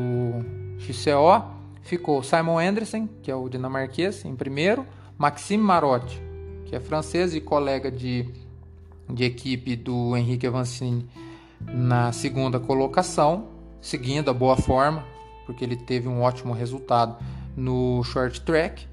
XCO 0.78 1.42
ficou 1.80 2.22
Simon 2.22 2.58
Anderson, 2.58 3.08
que 3.22 3.30
é 3.30 3.34
o 3.34 3.48
dinamarquês, 3.48 4.26
em 4.26 4.36
primeiro, 4.36 4.84
Maxime 5.16 5.64
Marotti, 5.64 6.20
que 6.66 6.76
é 6.76 6.80
francês 6.80 7.34
e 7.34 7.40
colega 7.40 7.90
de, 7.90 8.28
de 9.08 9.24
equipe 9.24 9.74
do 9.74 10.14
Henrique 10.14 10.46
Avancini, 10.46 11.08
na 11.62 12.12
segunda 12.12 12.60
colocação, 12.60 13.48
seguindo 13.80 14.30
a 14.30 14.34
boa 14.34 14.58
forma, 14.58 15.02
porque 15.46 15.64
ele 15.64 15.76
teve 15.76 16.08
um 16.08 16.20
ótimo 16.20 16.52
resultado 16.52 17.16
no 17.58 18.04
short 18.04 18.40
track 18.42 18.86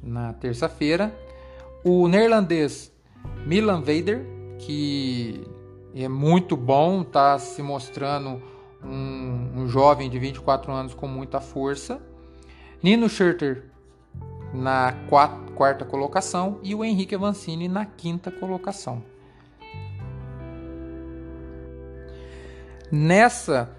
na 0.00 0.32
terça-feira. 0.32 1.12
O 1.84 2.06
neerlandês 2.06 2.92
Milan 3.44 3.80
Vader, 3.80 4.24
que 4.60 5.44
é 5.94 6.08
muito 6.08 6.56
bom, 6.56 7.02
está 7.02 7.36
se 7.38 7.60
mostrando 7.62 8.40
um, 8.84 9.62
um, 9.62 9.68
jovem 9.68 10.08
de 10.08 10.18
24 10.18 10.72
anos 10.72 10.94
com 10.94 11.08
muita 11.08 11.40
força. 11.40 12.00
Nino 12.80 13.08
Schurter 13.08 13.64
na 14.54 14.94
quarta, 15.56 15.84
colocação 15.84 16.60
e 16.62 16.74
o 16.74 16.84
Henrique 16.84 17.14
Avancini 17.14 17.66
na 17.66 17.84
quinta 17.84 18.30
colocação. 18.30 19.02
Nessa 22.92 23.76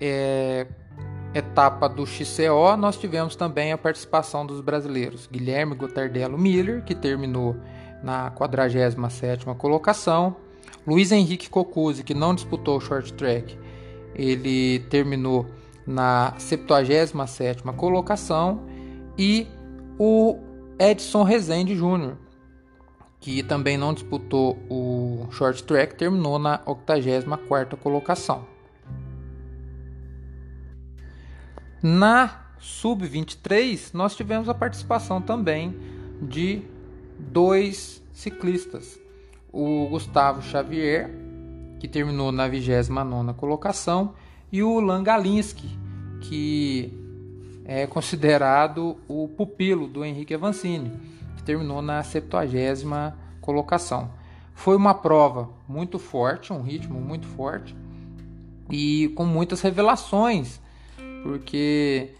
é, 0.00 0.66
etapa 1.36 1.86
do 1.88 2.06
XCO, 2.06 2.76
nós 2.78 2.96
tivemos 2.96 3.36
também 3.36 3.70
a 3.70 3.78
participação 3.78 4.46
dos 4.46 4.62
brasileiros. 4.62 5.28
Guilherme 5.30 5.74
Gotardello 5.74 6.38
Miller, 6.38 6.82
que 6.82 6.94
terminou 6.94 7.56
na 8.02 8.30
47ª 8.30 9.54
colocação, 9.54 10.36
Luiz 10.86 11.12
Henrique 11.12 11.50
Cocuzzi, 11.50 12.02
que 12.02 12.14
não 12.14 12.34
disputou 12.34 12.78
o 12.78 12.80
short 12.80 13.12
track, 13.12 13.58
ele 14.14 14.78
terminou 14.88 15.46
na 15.86 16.32
77ª 16.38 17.74
colocação, 17.74 18.62
e 19.18 19.46
o 19.98 20.38
Edson 20.78 21.22
Rezende 21.22 21.74
Júnior, 21.74 22.16
que 23.20 23.42
também 23.42 23.76
não 23.76 23.92
disputou 23.92 24.58
o 24.70 25.26
short 25.30 25.64
track, 25.64 25.96
terminou 25.96 26.38
na 26.38 26.58
84ª 26.60 27.76
colocação. 27.76 28.55
Na 31.88 32.48
sub-23, 32.58 33.94
nós 33.94 34.16
tivemos 34.16 34.48
a 34.48 34.54
participação 34.54 35.22
também 35.22 35.72
de 36.20 36.62
dois 37.16 38.02
ciclistas. 38.12 38.98
O 39.52 39.86
Gustavo 39.88 40.42
Xavier, 40.42 41.08
que 41.78 41.86
terminou 41.86 42.32
na 42.32 42.48
29 42.48 43.34
colocação, 43.34 44.14
e 44.50 44.64
o 44.64 44.80
Langalinski, 44.80 45.78
que 46.22 46.92
é 47.64 47.86
considerado 47.86 48.96
o 49.06 49.28
pupilo 49.28 49.86
do 49.86 50.04
Henrique 50.04 50.34
Avancini, 50.34 50.90
que 51.36 51.44
terminou 51.44 51.80
na 51.80 52.02
70 52.02 53.16
colocação. 53.40 54.10
Foi 54.54 54.74
uma 54.74 54.92
prova 54.92 55.50
muito 55.68 56.00
forte, 56.00 56.52
um 56.52 56.62
ritmo 56.62 57.00
muito 57.00 57.28
forte 57.28 57.76
e 58.68 59.06
com 59.14 59.24
muitas 59.24 59.60
revelações 59.60 60.65
porque 61.26 62.10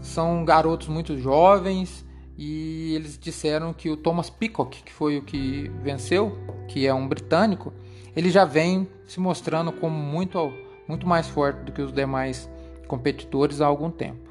são 0.00 0.44
garotos 0.44 0.88
muito 0.88 1.16
jovens 1.16 2.04
e 2.36 2.94
eles 2.94 3.16
disseram 3.16 3.72
que 3.72 3.88
o 3.88 3.96
Thomas 3.96 4.28
Peacock, 4.28 4.82
que 4.82 4.92
foi 4.92 5.16
o 5.18 5.22
que 5.22 5.70
venceu, 5.82 6.36
que 6.66 6.84
é 6.84 6.92
um 6.92 7.06
britânico, 7.06 7.72
ele 8.14 8.28
já 8.28 8.44
vem 8.44 8.88
se 9.06 9.20
mostrando 9.20 9.70
como 9.70 9.96
muito, 9.96 10.52
muito 10.88 11.06
mais 11.06 11.28
forte 11.28 11.60
do 11.60 11.72
que 11.72 11.80
os 11.80 11.92
demais 11.92 12.50
competidores 12.88 13.60
há 13.60 13.66
algum 13.66 13.90
tempo. 13.90 14.26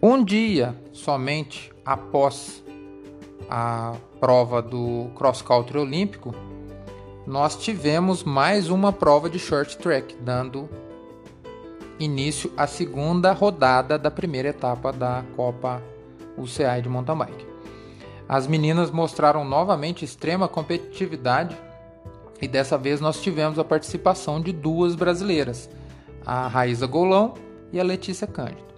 Um 0.00 0.22
dia 0.22 0.80
somente 0.92 1.72
após 1.84 2.63
a 3.48 3.94
prova 4.20 4.60
do 4.60 5.10
cross 5.14 5.42
country 5.42 5.78
olímpico, 5.78 6.34
nós 7.26 7.56
tivemos 7.56 8.22
mais 8.22 8.68
uma 8.68 8.92
prova 8.92 9.30
de 9.30 9.38
short 9.38 9.78
track, 9.78 10.14
dando 10.20 10.68
início 11.98 12.52
à 12.56 12.66
segunda 12.66 13.32
rodada 13.32 13.98
da 13.98 14.10
primeira 14.10 14.48
etapa 14.48 14.92
da 14.92 15.24
Copa 15.36 15.82
UCI 16.36 16.82
de 16.82 16.88
mountain 16.88 17.16
bike. 17.16 17.46
As 18.28 18.46
meninas 18.46 18.90
mostraram 18.90 19.44
novamente 19.44 20.04
extrema 20.04 20.48
competitividade 20.48 21.56
e 22.40 22.48
dessa 22.48 22.76
vez 22.76 23.00
nós 23.00 23.20
tivemos 23.22 23.58
a 23.58 23.64
participação 23.64 24.40
de 24.40 24.52
duas 24.52 24.94
brasileiras, 24.94 25.68
a 26.26 26.48
Raíza 26.48 26.86
Golão 26.86 27.34
e 27.72 27.78
a 27.78 27.84
Letícia 27.84 28.26
Cândido. 28.26 28.73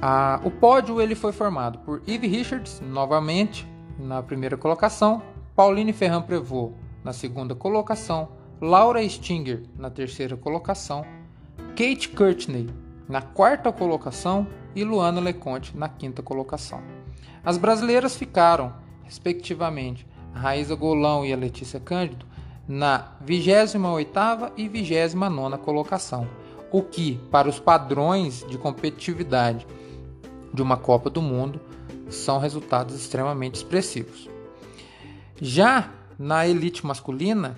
A, 0.00 0.40
o 0.44 0.50
pódio 0.50 1.00
ele 1.00 1.16
foi 1.16 1.32
formado 1.32 1.80
por 1.80 2.02
Eve 2.06 2.28
Richards, 2.28 2.80
novamente, 2.80 3.66
na 3.98 4.22
primeira 4.22 4.56
colocação, 4.56 5.20
Pauline 5.56 5.92
Ferran 5.92 6.22
Prevot 6.22 6.72
na 7.02 7.12
segunda 7.12 7.52
colocação, 7.54 8.28
Laura 8.60 9.06
Stinger 9.08 9.64
na 9.76 9.90
terceira 9.90 10.36
colocação, 10.36 11.04
Kate 11.70 12.10
Courtney 12.10 12.68
na 13.08 13.22
quarta 13.22 13.72
colocação 13.72 14.46
e 14.72 14.84
Luana 14.84 15.20
Leconte 15.20 15.76
na 15.76 15.88
quinta 15.88 16.22
colocação. 16.22 16.80
As 17.44 17.58
brasileiras 17.58 18.14
ficaram, 18.14 18.72
respectivamente, 19.02 20.06
a 20.32 20.38
Raíza 20.38 20.76
Golão 20.76 21.24
e 21.24 21.32
a 21.32 21.36
Letícia 21.36 21.80
Cândido 21.80 22.24
na 22.68 23.16
28ª 23.26 24.52
e 24.56 24.68
29ª 24.68 25.58
colocação, 25.58 26.28
o 26.70 26.82
que, 26.82 27.18
para 27.32 27.48
os 27.48 27.58
padrões 27.58 28.46
de 28.48 28.58
competitividade 28.58 29.66
de 30.58 30.62
uma 30.62 30.76
Copa 30.76 31.08
do 31.08 31.22
Mundo, 31.22 31.60
são 32.10 32.40
resultados 32.40 32.96
extremamente 32.96 33.54
expressivos. 33.54 34.28
Já 35.40 35.88
na 36.18 36.48
elite 36.48 36.84
masculina, 36.84 37.56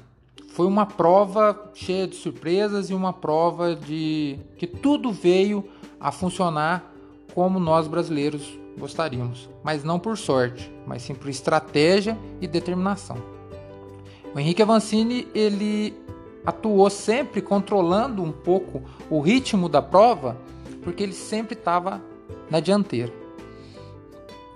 foi 0.50 0.66
uma 0.66 0.84
prova 0.84 1.70
cheia 1.72 2.06
de 2.06 2.14
surpresas 2.14 2.90
e 2.90 2.94
uma 2.94 3.10
prova 3.10 3.74
de 3.74 4.38
que 4.58 4.66
tudo 4.66 5.10
veio 5.10 5.64
a 5.98 6.12
funcionar 6.12 6.92
como 7.34 7.58
nós 7.58 7.88
brasileiros 7.88 8.58
gostaríamos, 8.78 9.48
mas 9.64 9.82
não 9.82 9.98
por 9.98 10.18
sorte, 10.18 10.70
mas 10.86 11.00
sim 11.00 11.14
por 11.14 11.30
estratégia 11.30 12.18
e 12.38 12.46
determinação. 12.46 13.16
O 14.34 14.38
Henrique 14.38 14.62
Avancini 14.62 15.26
ele 15.34 15.94
atuou 16.44 16.90
sempre 16.90 17.40
controlando 17.40 18.22
um 18.22 18.30
pouco 18.32 18.82
o 19.08 19.20
ritmo 19.20 19.70
da 19.70 19.80
prova, 19.80 20.36
porque 20.82 21.02
ele 21.02 21.14
sempre 21.14 21.54
estava 21.54 22.09
na 22.50 22.60
dianteira. 22.60 23.12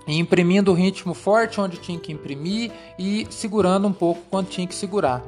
E 0.07 0.19
imprimindo 0.19 0.71
o 0.71 0.75
ritmo 0.75 1.13
forte 1.13 1.59
onde 1.59 1.77
tinha 1.77 1.99
que 1.99 2.11
imprimir 2.11 2.71
e 2.99 3.25
segurando 3.29 3.87
um 3.87 3.93
pouco 3.93 4.21
quando 4.29 4.49
tinha 4.49 4.67
que 4.67 4.75
segurar, 4.75 5.23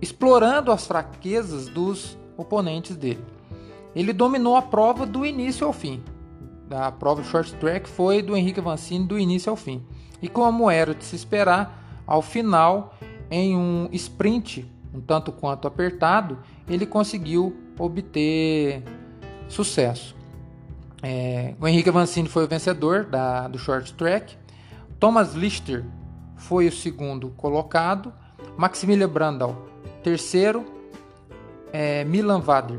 explorando 0.00 0.72
as 0.72 0.86
fraquezas 0.86 1.68
dos 1.68 2.18
oponentes 2.36 2.96
dele. 2.96 3.24
Ele 3.94 4.12
dominou 4.12 4.56
a 4.56 4.62
prova 4.62 5.06
do 5.06 5.24
início 5.24 5.66
ao 5.66 5.72
fim. 5.72 6.02
A 6.70 6.90
prova 6.90 7.22
de 7.22 7.28
short 7.28 7.54
track 7.56 7.88
foi 7.88 8.22
do 8.22 8.36
Henrique 8.36 8.60
Avancini 8.60 9.04
do 9.04 9.18
início 9.18 9.50
ao 9.50 9.56
fim. 9.56 9.82
E 10.22 10.28
como 10.28 10.70
era 10.70 10.94
de 10.94 11.04
se 11.04 11.16
esperar, 11.16 12.02
ao 12.06 12.22
final, 12.22 12.94
em 13.30 13.56
um 13.56 13.88
sprint 13.92 14.66
um 14.92 15.00
tanto 15.00 15.30
quanto 15.32 15.68
apertado, 15.68 16.38
ele 16.68 16.84
conseguiu 16.84 17.56
obter 17.78 18.82
sucesso. 19.48 20.16
É, 21.02 21.54
o 21.60 21.66
Henrique 21.66 21.88
Avancini 21.88 22.28
foi 22.28 22.44
o 22.44 22.48
vencedor 22.48 23.04
da, 23.04 23.48
do 23.48 23.58
short 23.58 23.94
track. 23.94 24.36
Thomas 24.98 25.34
Lister 25.34 25.84
foi 26.36 26.68
o 26.68 26.72
segundo 26.72 27.30
colocado. 27.30 28.12
Maximilian 28.56 29.08
Brandal, 29.08 29.66
terceiro. 30.02 30.64
É, 31.72 32.04
Milan 32.04 32.40
Vader, 32.40 32.78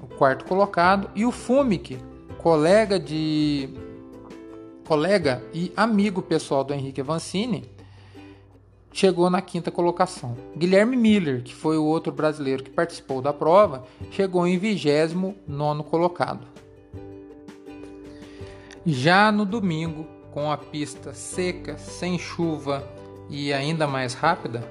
o 0.00 0.06
quarto 0.06 0.44
colocado. 0.44 1.10
E 1.14 1.26
o 1.26 1.32
Fumik, 1.32 1.98
colega 2.38 2.98
de 2.98 3.68
colega 4.84 5.40
e 5.54 5.72
amigo 5.76 6.20
pessoal 6.20 6.64
do 6.64 6.74
Henrique 6.74 7.00
Avancini, 7.00 7.64
chegou 8.92 9.30
na 9.30 9.40
quinta 9.40 9.70
colocação. 9.70 10.36
Guilherme 10.56 10.96
Miller, 10.96 11.42
que 11.42 11.54
foi 11.54 11.78
o 11.78 11.84
outro 11.84 12.12
brasileiro 12.12 12.64
que 12.64 12.70
participou 12.70 13.22
da 13.22 13.32
prova, 13.32 13.84
chegou 14.10 14.46
em 14.46 14.58
29 14.58 15.84
colocado. 15.84 16.46
Já 18.92 19.30
no 19.30 19.44
domingo, 19.44 20.04
com 20.32 20.50
a 20.50 20.56
pista 20.56 21.14
seca, 21.14 21.78
sem 21.78 22.18
chuva 22.18 22.84
e 23.28 23.52
ainda 23.52 23.86
mais 23.86 24.14
rápida, 24.14 24.68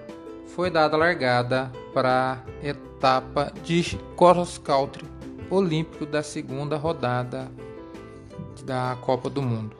foi 0.47 0.69
dada 0.69 0.97
a 0.97 0.99
largada 0.99 1.71
para 1.93 2.43
a 2.61 2.67
etapa 2.67 3.53
de 3.63 3.97
cross 4.17 4.57
country 4.57 5.05
olímpico 5.49 6.05
da 6.05 6.21
segunda 6.21 6.75
rodada 6.75 7.49
da 8.65 8.97
Copa 8.99 9.29
do 9.29 9.41
Mundo. 9.41 9.77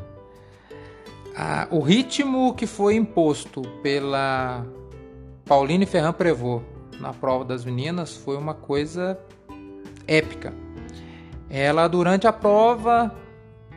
Ah, 1.36 1.68
o 1.70 1.82
ritmo 1.82 2.54
que 2.54 2.66
foi 2.66 2.96
imposto 2.96 3.62
pela 3.84 4.66
Pauline 5.44 5.86
Ferran 5.86 6.14
Prevot 6.14 6.64
na 6.98 7.12
prova 7.12 7.44
das 7.44 7.66
meninas 7.66 8.16
foi 8.16 8.38
uma 8.38 8.54
coisa 8.54 9.20
épica. 10.08 10.54
Ela, 11.50 11.90
durante 11.90 12.26
a 12.26 12.32
prova, 12.32 13.14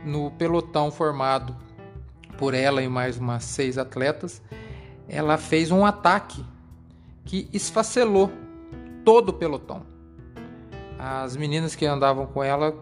no 0.05 0.31
pelotão 0.31 0.91
formado 0.91 1.55
por 2.37 2.53
ela 2.53 2.81
e 2.81 2.89
mais 2.89 3.17
umas 3.17 3.43
seis 3.43 3.77
atletas, 3.77 4.41
ela 5.07 5.37
fez 5.37 5.71
um 5.71 5.85
ataque 5.85 6.43
que 7.25 7.49
esfacelou 7.53 8.31
todo 9.05 9.29
o 9.29 9.33
pelotão. 9.33 9.85
As 10.97 11.35
meninas 11.35 11.75
que 11.75 11.85
andavam 11.85 12.25
com 12.25 12.43
ela 12.43 12.75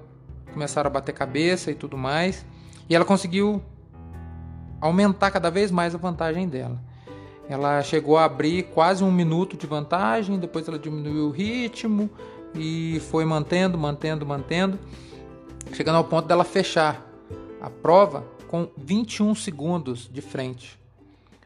começaram 0.51 0.87
a 0.87 0.91
bater 0.93 1.13
cabeça 1.13 1.71
e 1.71 1.75
tudo 1.75 1.97
mais, 1.97 2.45
e 2.89 2.95
ela 2.95 3.05
conseguiu 3.05 3.61
aumentar 4.79 5.31
cada 5.31 5.49
vez 5.49 5.71
mais 5.71 5.93
a 5.95 5.97
vantagem 5.97 6.47
dela. 6.47 6.81
Ela 7.47 7.81
chegou 7.83 8.17
a 8.17 8.25
abrir 8.25 8.63
quase 8.63 9.03
um 9.03 9.11
minuto 9.11 9.57
de 9.57 9.67
vantagem, 9.67 10.39
depois 10.39 10.67
ela 10.67 10.79
diminuiu 10.79 11.27
o 11.27 11.31
ritmo 11.31 12.09
e 12.55 13.01
foi 13.09 13.25
mantendo, 13.25 13.77
mantendo, 13.77 14.25
mantendo, 14.25 14.79
chegando 15.73 15.95
ao 15.95 16.03
ponto 16.03 16.27
dela 16.27 16.43
fechar 16.43 17.10
a 17.61 17.69
prova 17.69 18.25
com 18.47 18.67
21 18.75 19.35
segundos 19.35 20.09
de 20.11 20.21
frente. 20.21 20.79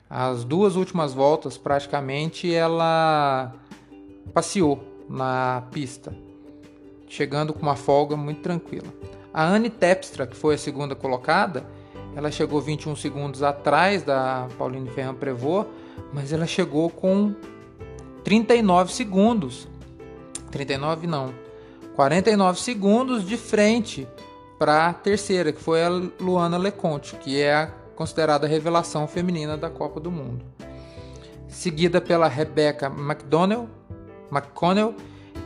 As 0.09 0.43
duas 0.43 0.75
últimas 0.75 1.13
voltas, 1.13 1.57
praticamente, 1.57 2.53
ela 2.53 3.53
passeou 4.33 4.83
na 5.09 5.63
pista, 5.71 6.15
chegando 7.07 7.53
com 7.53 7.61
uma 7.61 7.75
folga 7.75 8.15
muito 8.15 8.41
tranquila. 8.41 8.87
A 9.33 9.43
Anne 9.43 9.69
Tepstra, 9.69 10.25
que 10.25 10.35
foi 10.35 10.55
a 10.55 10.57
segunda 10.57 10.95
colocada, 10.95 11.65
ela 12.15 12.31
chegou 12.31 12.61
21 12.61 12.95
segundos 12.95 13.43
atrás 13.43 14.03
da 14.03 14.47
Pauline 14.57 14.89
Ferran 14.89 15.15
Prevot, 15.15 15.69
mas 16.13 16.31
ela 16.31 16.47
chegou 16.47 16.89
com 16.89 17.35
39 18.23 18.93
segundos. 18.93 19.67
39 20.49 21.07
não. 21.07 21.33
49 21.95 22.59
segundos 22.59 23.25
de 23.25 23.35
frente 23.35 24.07
para 24.57 24.87
a 24.87 24.93
terceira, 24.93 25.51
que 25.51 25.61
foi 25.61 25.83
a 25.83 25.89
Luana 25.89 26.57
Leconte, 26.57 27.15
que 27.15 27.41
é 27.41 27.53
a 27.53 27.67
considerada 27.95 28.47
revelação 28.47 29.07
feminina 29.07 29.57
da 29.57 29.69
Copa 29.69 29.99
do 29.99 30.11
Mundo. 30.11 30.45
Seguida 31.47 32.01
pela 32.01 32.27
Rebecca 32.27 32.87
McDonnell, 32.87 33.69
McConnell, 34.31 34.95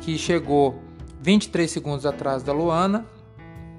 que 0.02 0.18
chegou 0.18 0.80
23 1.22 1.70
segundos 1.70 2.06
atrás 2.06 2.44
da 2.44 2.54
Luana, 2.54 3.06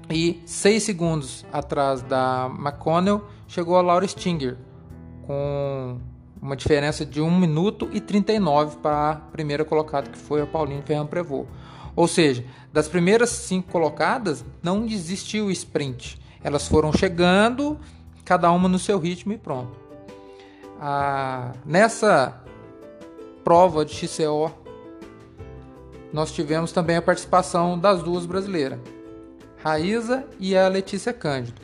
e 0.09 0.41
6 0.45 0.83
segundos 0.83 1.45
atrás 1.51 2.01
da 2.01 2.51
McConnell 2.57 3.23
chegou 3.47 3.77
a 3.77 3.81
Laura 3.81 4.07
Stinger, 4.07 4.57
com 5.25 5.97
uma 6.41 6.55
diferença 6.55 7.05
de 7.05 7.21
1 7.21 7.39
minuto 7.39 7.89
e 7.93 8.01
39 8.01 8.77
para 8.77 9.11
a 9.11 9.15
primeira 9.15 9.63
colocada, 9.63 10.09
que 10.09 10.17
foi 10.17 10.41
a 10.41 10.45
Pauline 10.47 10.81
Ferran 10.81 11.05
Prevot. 11.05 11.47
Ou 11.95 12.07
seja, 12.07 12.45
das 12.71 12.87
primeiras 12.87 13.29
cinco 13.29 13.71
colocadas, 13.71 14.45
não 14.63 14.85
existiu 14.85 15.45
o 15.45 15.51
sprint. 15.51 16.19
Elas 16.43 16.67
foram 16.67 16.91
chegando, 16.93 17.79
cada 18.23 18.51
uma 18.51 18.67
no 18.67 18.79
seu 18.79 18.97
ritmo 18.97 19.33
e 19.33 19.37
pronto. 19.37 19.77
Ah, 20.79 21.51
nessa 21.65 22.41
prova 23.43 23.85
de 23.85 23.93
XCO, 23.93 24.51
nós 26.11 26.31
tivemos 26.31 26.71
também 26.71 26.97
a 26.97 27.01
participação 27.01 27.77
das 27.77 28.01
duas 28.01 28.25
brasileiras, 28.25 28.79
Raíza 29.63 30.25
e 30.39 30.57
a 30.57 30.67
Letícia 30.67 31.13
Cândido. 31.13 31.61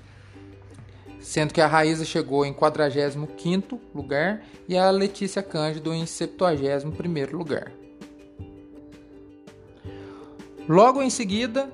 Sendo 1.20 1.54
que 1.54 1.60
a 1.60 1.68
Raíza 1.68 2.06
chegou 2.06 2.46
em 2.46 2.54
45º 2.54 3.80
lugar 3.94 4.44
e 4.68 4.78
a 4.78 4.90
Letícia 4.90 5.42
Cândido 5.42 5.94
em 5.94 6.06
71º 6.06 7.34
lugar. 7.34 7.72
Logo 10.68 11.02
em 11.02 11.10
seguida, 11.10 11.72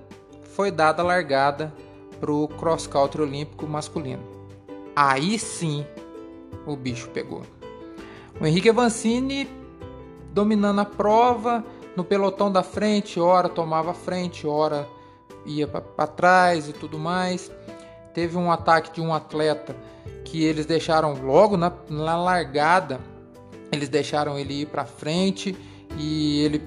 foi 0.56 0.70
dada 0.70 1.02
a 1.02 1.06
largada 1.06 1.74
para 2.20 2.32
o 2.32 2.48
cross 2.48 2.86
country 2.86 3.22
olímpico 3.22 3.66
masculino. 3.66 4.24
Aí 4.96 5.40
sim 5.40 5.86
o 6.68 6.76
bicho 6.76 7.10
pegou. 7.10 7.42
O 8.40 8.46
Henrique 8.46 8.70
Avancini 8.70 9.50
dominando 10.32 10.82
a 10.82 10.86
prova 10.86 11.64
no 11.96 12.04
pelotão 12.04 12.52
da 12.52 12.64
frente, 12.64 13.20
ora 13.20 13.50
tomava 13.50 13.94
frente, 13.94 14.48
ora 14.48 14.88
ia 15.46 15.68
para 15.68 16.08
trás 16.08 16.70
e 16.70 16.74
tudo 16.74 17.00
mais. 17.00 17.52
Teve 18.14 18.38
um 18.38 18.52
ataque 18.52 18.94
de 18.94 19.02
um 19.02 19.14
atleta 19.14 19.76
que 20.24 20.44
eles 20.44 20.66
deixaram 20.66 21.14
logo 21.14 21.58
na, 21.58 21.72
na 21.90 22.16
largada, 22.16 23.00
eles 23.72 23.90
deixaram 23.90 24.38
ele 24.38 24.62
ir 24.62 24.68
para 24.68 24.86
frente 24.86 25.56
e 25.98 26.42
ele 26.42 26.62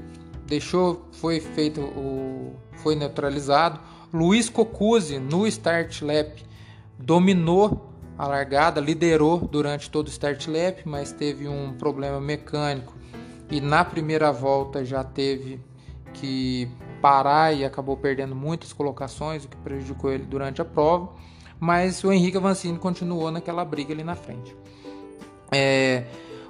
deixou, 0.47 1.07
foi 1.13 1.41
feito 1.41 1.81
o 1.81 2.55
foi 2.75 2.95
neutralizado. 2.95 3.81
Luiz 4.13 4.49
Cocuzzi 4.49 5.19
no 5.19 5.47
start 5.47 6.03
lap 6.03 6.45
dominou 6.99 7.93
a 8.17 8.27
largada, 8.27 8.81
liderou 8.81 9.39
durante 9.41 9.91
todo 9.91 10.07
o 10.07 10.11
start 10.11 10.47
lap, 10.47 10.83
mas 10.87 11.13
teve 11.13 11.49
um 11.49 11.73
problema 11.75 12.21
mecânico 12.21 12.95
e 13.51 13.61
na 13.61 13.85
primeira 13.85 14.33
volta 14.33 14.85
já 14.85 15.05
teve 15.05 15.61
que 16.15 16.69
parar 17.01 17.53
e 17.53 17.65
acabou 17.65 17.97
perdendo 17.97 18.35
muitas 18.35 18.73
colocações, 18.73 19.45
o 19.45 19.49
que 19.49 19.57
prejudicou 19.57 20.13
ele 20.13 20.25
durante 20.25 20.63
a 20.63 20.65
prova. 20.65 21.11
Mas 21.59 22.03
o 22.05 22.13
Henrique 22.13 22.37
Avancini 22.37 22.79
continuou 22.79 23.31
naquela 23.31 23.65
briga 23.65 23.93
ali 23.93 24.05
na 24.05 24.15
frente. 24.15 24.55
É, 25.53 26.05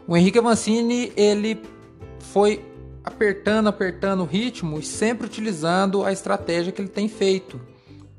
o 0.07 0.17
Henrique 0.17 0.39
Avancini 0.39 1.13
ele 1.17 1.61
foi 2.19 2.65
apertando, 3.07 3.69
apertando 3.69 4.23
o 4.23 4.27
ritmo 4.27 4.81
e 4.81 4.83
sempre 4.83 5.27
utilizando 5.27 6.05
a 6.05 6.11
estratégia 6.11 6.73
que 6.73 6.83
ele 6.83 6.89
tem 6.89 7.09
feito, 7.09 7.61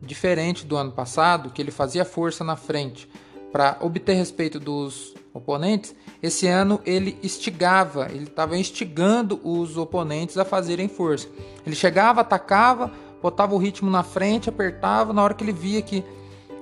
diferente 0.01 0.65
do 0.65 0.77
ano 0.77 0.93
passado, 0.93 1.49
que 1.49 1.61
ele 1.61 1.71
fazia 1.71 2.05
força 2.05 2.41
na 2.41 2.55
frente 2.55 3.09
para 3.51 3.77
obter 3.81 4.13
respeito 4.13 4.59
dos 4.61 5.13
oponentes. 5.33 5.93
Esse 6.23 6.47
ano 6.47 6.79
ele 6.85 7.19
instigava, 7.21 8.07
ele 8.09 8.23
estava 8.23 8.57
instigando 8.57 9.41
os 9.43 9.77
oponentes 9.77 10.37
a 10.37 10.45
fazerem 10.45 10.87
força. 10.87 11.27
Ele 11.65 11.75
chegava, 11.75 12.21
atacava, 12.21 12.91
botava 13.21 13.55
o 13.55 13.57
ritmo 13.57 13.89
na 13.89 14.03
frente, 14.03 14.47
apertava. 14.49 15.11
Na 15.11 15.21
hora 15.21 15.33
que 15.33 15.43
ele 15.43 15.51
via 15.51 15.81
que, 15.81 16.03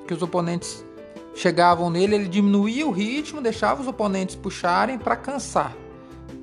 que 0.08 0.14
os 0.14 0.22
oponentes 0.22 0.84
chegavam 1.36 1.90
nele, 1.90 2.16
ele 2.16 2.28
diminuía 2.28 2.88
o 2.88 2.92
ritmo, 2.92 3.42
deixava 3.42 3.82
os 3.82 3.88
oponentes 3.88 4.36
puxarem 4.36 4.98
para 4.98 5.16
cansar. 5.16 5.85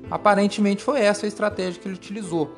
Aparentemente 0.09 0.83
foi 0.83 1.01
essa 1.01 1.25
a 1.25 1.27
estratégia 1.27 1.81
que 1.81 1.87
ele 1.87 1.95
utilizou, 1.95 2.55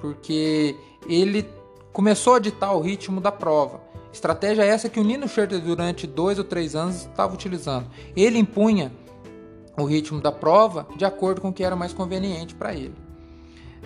porque 0.00 0.76
ele 1.08 1.48
começou 1.92 2.34
a 2.34 2.38
ditar 2.38 2.72
o 2.74 2.80
ritmo 2.80 3.20
da 3.20 3.32
prova. 3.32 3.80
Estratégia 4.12 4.64
essa 4.64 4.88
que 4.88 4.98
o 4.98 5.04
Nino 5.04 5.28
Schurter 5.28 5.60
durante 5.60 6.06
dois 6.06 6.38
ou 6.38 6.44
três 6.44 6.74
anos 6.74 7.06
estava 7.06 7.34
utilizando. 7.34 7.88
Ele 8.16 8.38
impunha 8.38 8.92
o 9.76 9.84
ritmo 9.84 10.20
da 10.20 10.32
prova 10.32 10.86
de 10.96 11.04
acordo 11.04 11.40
com 11.40 11.48
o 11.48 11.52
que 11.52 11.62
era 11.62 11.76
mais 11.76 11.92
conveniente 11.92 12.54
para 12.54 12.74
ele. 12.74 12.94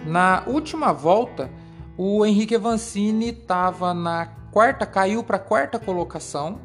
Na 0.06 0.42
última 0.46 0.92
volta, 0.92 1.50
o 1.96 2.24
Henrique 2.24 2.56
Avancini 2.56 3.28
estava 3.28 3.92
na 3.92 4.26
quarta, 4.50 4.86
caiu 4.86 5.22
para 5.22 5.36
a 5.36 5.40
quarta 5.40 5.78
colocação. 5.78 6.58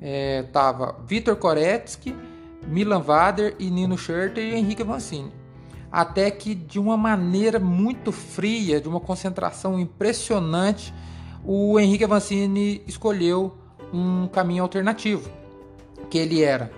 Estava 0.00 0.96
é, 0.98 1.06
Vitor 1.06 1.36
Koretsky, 1.36 2.14
Milan 2.66 3.00
Vader 3.00 3.54
e 3.58 3.70
Nino 3.70 3.96
Schurter 3.96 4.44
e 4.44 4.54
Henrique 4.54 4.82
Avancini. 4.82 5.41
Até 5.92 6.30
que 6.30 6.54
de 6.54 6.78
uma 6.80 6.96
maneira 6.96 7.60
muito 7.60 8.10
fria, 8.10 8.80
de 8.80 8.88
uma 8.88 8.98
concentração 8.98 9.78
impressionante, 9.78 10.92
o 11.44 11.78
Henrique 11.78 12.04
Avancini 12.04 12.82
escolheu 12.86 13.52
um 13.92 14.26
caminho 14.26 14.62
alternativo, 14.62 15.28
que 16.08 16.16
ele 16.16 16.42
era 16.42 16.72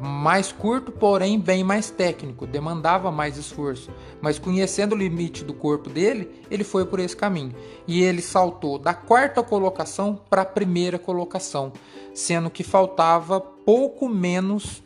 mais 0.00 0.50
curto, 0.50 0.90
porém 0.90 1.38
bem 1.38 1.62
mais 1.62 1.90
técnico, 1.90 2.46
demandava 2.46 3.10
mais 3.10 3.36
esforço. 3.36 3.90
Mas 4.20 4.38
conhecendo 4.38 4.94
o 4.94 4.98
limite 4.98 5.44
do 5.44 5.52
corpo 5.52 5.90
dele, 5.90 6.30
ele 6.50 6.64
foi 6.64 6.86
por 6.86 7.00
esse 7.00 7.16
caminho. 7.16 7.54
E 7.86 8.02
ele 8.02 8.22
saltou 8.22 8.78
da 8.78 8.94
quarta 8.94 9.42
colocação 9.42 10.18
para 10.30 10.42
a 10.42 10.46
primeira 10.46 10.98
colocação, 10.98 11.72
sendo 12.14 12.48
que 12.48 12.62
faltava 12.62 13.40
pouco 13.40 14.08
menos 14.08 14.82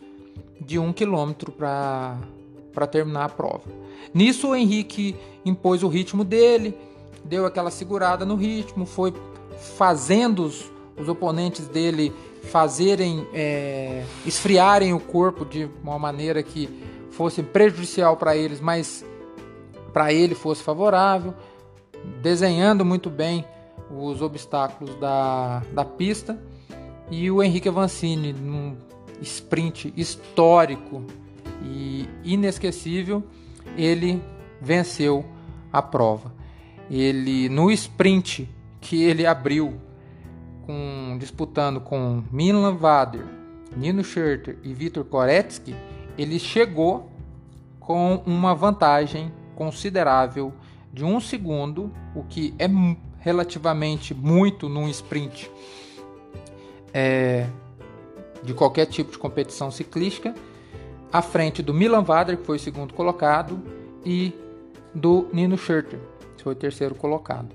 de 0.60 0.78
um 0.78 0.92
quilômetro 0.92 1.52
para 1.52 2.18
terminar 2.86 3.24
a 3.24 3.28
prova. 3.28 3.62
Nisso, 4.12 4.48
o 4.48 4.56
Henrique 4.56 5.16
impôs 5.44 5.82
o 5.82 5.88
ritmo 5.88 6.24
dele, 6.24 6.76
deu 7.24 7.46
aquela 7.46 7.70
segurada 7.70 8.24
no 8.24 8.36
ritmo, 8.36 8.84
foi 8.86 9.14
fazendo 9.76 10.44
os, 10.44 10.70
os 10.96 11.08
oponentes 11.08 11.66
dele 11.68 12.12
fazerem 12.44 13.26
é, 13.32 14.04
esfriarem 14.26 14.92
o 14.92 15.00
corpo 15.00 15.44
de 15.44 15.68
uma 15.82 15.98
maneira 15.98 16.42
que 16.42 16.68
fosse 17.10 17.42
prejudicial 17.42 18.16
para 18.16 18.36
eles, 18.36 18.60
mas 18.60 19.04
para 19.92 20.12
ele 20.12 20.34
fosse 20.34 20.62
favorável, 20.62 21.32
desenhando 22.20 22.84
muito 22.84 23.08
bem 23.08 23.44
os 23.90 24.20
obstáculos 24.20 24.94
da, 24.96 25.62
da 25.72 25.84
pista. 25.84 26.38
E 27.10 27.30
o 27.30 27.42
Henrique 27.42 27.68
Avancini, 27.68 28.32
num 28.32 28.76
sprint 29.20 29.92
histórico 29.96 31.04
e 31.62 32.08
inesquecível, 32.24 33.22
ele 33.76 34.22
venceu 34.60 35.24
a 35.72 35.82
prova. 35.82 36.32
Ele 36.90 37.48
no 37.48 37.70
sprint 37.70 38.48
que 38.80 39.02
ele 39.02 39.26
abriu 39.26 39.74
com, 40.62 41.16
disputando 41.18 41.80
com 41.80 42.22
Milan 42.30 42.74
Vader, 42.74 43.24
Nino 43.76 44.04
Schurter 44.04 44.58
e 44.62 44.72
Vitor 44.72 45.04
Koretsky, 45.04 45.74
ele 46.16 46.38
chegou 46.38 47.10
com 47.80 48.22
uma 48.26 48.54
vantagem 48.54 49.32
considerável 49.54 50.52
de 50.92 51.04
um 51.04 51.20
segundo, 51.20 51.92
o 52.14 52.22
que 52.22 52.54
é 52.58 52.66
relativamente 53.18 54.14
muito 54.14 54.68
num 54.68 54.88
sprint 54.88 55.50
é, 56.92 57.46
de 58.42 58.54
qualquer 58.54 58.86
tipo 58.86 59.10
de 59.10 59.18
competição 59.18 59.70
ciclística, 59.70 60.34
à 61.14 61.22
frente 61.22 61.62
do 61.62 61.72
Milan 61.72 62.02
Vader, 62.02 62.36
que 62.36 62.44
foi 62.44 62.56
o 62.56 62.60
segundo 62.60 62.92
colocado, 62.92 63.62
e 64.04 64.32
do 64.92 65.28
Nino 65.32 65.56
Schurter, 65.56 66.00
que 66.36 66.42
foi 66.42 66.54
o 66.54 66.56
terceiro 66.56 66.96
colocado. 66.96 67.54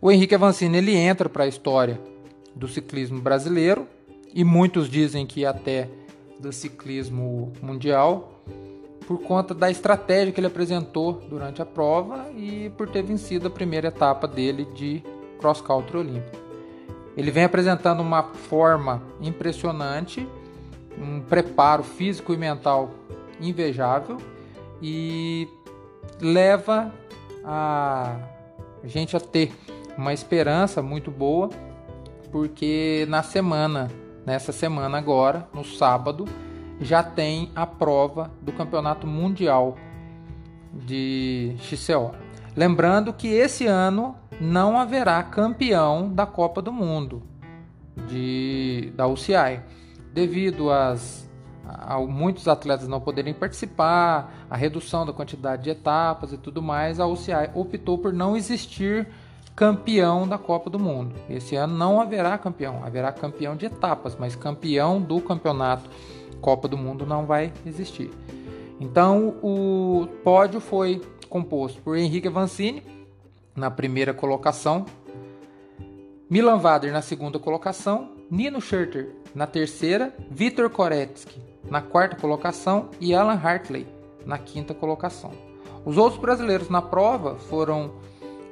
O 0.00 0.12
Henrique 0.12 0.36
Avancini 0.36 0.78
ele 0.78 0.94
entra 0.94 1.28
para 1.28 1.42
a 1.42 1.48
história 1.48 2.00
do 2.54 2.68
ciclismo 2.68 3.20
brasileiro 3.20 3.88
e 4.32 4.44
muitos 4.44 4.88
dizem 4.88 5.26
que 5.26 5.44
até 5.44 5.88
do 6.38 6.52
ciclismo 6.52 7.52
mundial 7.60 8.44
por 9.08 9.18
conta 9.22 9.52
da 9.52 9.68
estratégia 9.68 10.32
que 10.32 10.38
ele 10.38 10.46
apresentou 10.46 11.14
durante 11.28 11.60
a 11.60 11.66
prova 11.66 12.30
e 12.36 12.70
por 12.76 12.88
ter 12.88 13.02
vencido 13.02 13.48
a 13.48 13.50
primeira 13.50 13.88
etapa 13.88 14.28
dele 14.28 14.64
de 14.66 15.02
cross 15.40 15.60
country 15.60 15.96
olímpico. 15.96 16.36
Ele 17.16 17.32
vem 17.32 17.42
apresentando 17.42 17.98
uma 18.00 18.22
forma 18.22 19.02
impressionante, 19.20 20.28
um 21.00 21.20
preparo 21.20 21.82
físico 21.82 22.32
e 22.32 22.36
mental 22.36 22.90
invejável 23.40 24.18
e 24.82 25.48
leva 26.20 26.92
a 27.44 28.16
gente 28.84 29.16
a 29.16 29.20
ter 29.20 29.52
uma 29.96 30.12
esperança 30.12 30.82
muito 30.82 31.10
boa 31.10 31.50
porque 32.30 33.06
na 33.08 33.22
semana, 33.22 33.88
nessa 34.26 34.52
semana 34.52 34.98
agora, 34.98 35.48
no 35.52 35.64
sábado, 35.64 36.26
já 36.80 37.02
tem 37.02 37.50
a 37.54 37.66
prova 37.66 38.30
do 38.40 38.52
Campeonato 38.52 39.06
Mundial 39.06 39.76
de 40.72 41.54
XCO. 41.58 42.12
Lembrando 42.54 43.12
que 43.12 43.28
esse 43.28 43.66
ano 43.66 44.14
não 44.40 44.78
haverá 44.78 45.22
campeão 45.22 46.12
da 46.12 46.26
Copa 46.26 46.60
do 46.60 46.72
Mundo 46.72 47.22
de, 48.08 48.92
da 48.94 49.06
UCI, 49.06 49.60
devido 50.18 50.68
às, 50.70 51.28
a 51.64 52.00
muitos 52.00 52.48
atletas 52.48 52.88
não 52.88 53.00
poderem 53.00 53.32
participar, 53.32 54.46
a 54.50 54.56
redução 54.56 55.06
da 55.06 55.12
quantidade 55.12 55.62
de 55.62 55.70
etapas 55.70 56.32
e 56.32 56.36
tudo 56.36 56.60
mais, 56.60 56.98
a 56.98 57.06
UCI 57.06 57.50
optou 57.54 57.96
por 57.98 58.12
não 58.12 58.36
existir 58.36 59.06
campeão 59.54 60.26
da 60.26 60.36
Copa 60.36 60.68
do 60.68 60.78
Mundo. 60.78 61.14
Esse 61.30 61.54
ano 61.54 61.76
não 61.76 62.00
haverá 62.00 62.36
campeão, 62.36 62.82
haverá 62.84 63.12
campeão 63.12 63.54
de 63.54 63.66
etapas, 63.66 64.16
mas 64.18 64.34
campeão 64.34 65.00
do 65.00 65.20
campeonato 65.20 65.88
Copa 66.40 66.66
do 66.66 66.76
Mundo 66.76 67.06
não 67.06 67.24
vai 67.24 67.52
existir. 67.64 68.10
Então 68.80 69.36
o 69.40 70.08
pódio 70.24 70.60
foi 70.60 71.00
composto 71.28 71.80
por 71.82 71.96
Henrique 71.96 72.26
Avancini 72.26 72.82
na 73.54 73.70
primeira 73.70 74.12
colocação, 74.12 74.84
Milan 76.28 76.58
Vader 76.58 76.92
na 76.92 77.02
segunda 77.02 77.38
colocação, 77.38 78.12
Nino 78.30 78.60
Schurter 78.60 79.17
na 79.34 79.46
terceira, 79.46 80.14
Vitor 80.30 80.70
Koretsky 80.70 81.48
na 81.70 81.82
quarta 81.82 82.16
colocação 82.16 82.88
e 83.00 83.14
Alan 83.14 83.38
Hartley 83.42 83.86
na 84.24 84.38
quinta 84.38 84.74
colocação. 84.74 85.32
Os 85.84 85.96
outros 85.96 86.20
brasileiros 86.20 86.68
na 86.68 86.82
prova 86.82 87.36
foram 87.36 87.92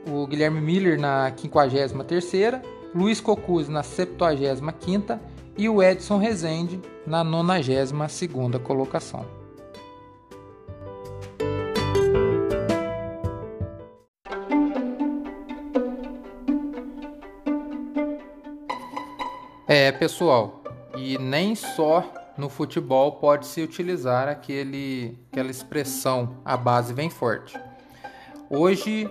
o 0.07 0.27
Guilherme 0.27 0.61
Miller 0.61 0.99
na 0.99 1.33
53ª, 1.33 2.63
Luiz 2.95 3.21
Cocuzzi 3.21 3.71
na 3.71 3.83
75ª 3.83 5.19
e 5.57 5.69
o 5.69 5.83
Edson 5.83 6.19
Rezende 6.19 6.81
na 7.07 7.25
92ª 7.25 8.59
colocação. 8.61 9.25
É, 19.69 19.91
pessoal, 19.91 20.63
e 20.97 21.19
nem 21.19 21.55
só 21.55 22.05
no 22.37 22.49
futebol 22.49 23.13
pode 23.13 23.47
se 23.47 23.63
utilizar 23.63 24.29
aquele, 24.29 25.19
aquela 25.31 25.51
expressão 25.51 26.37
a 26.45 26.57
base 26.57 26.93
vem 26.93 27.11
forte. 27.11 27.59
Hoje 28.49 29.11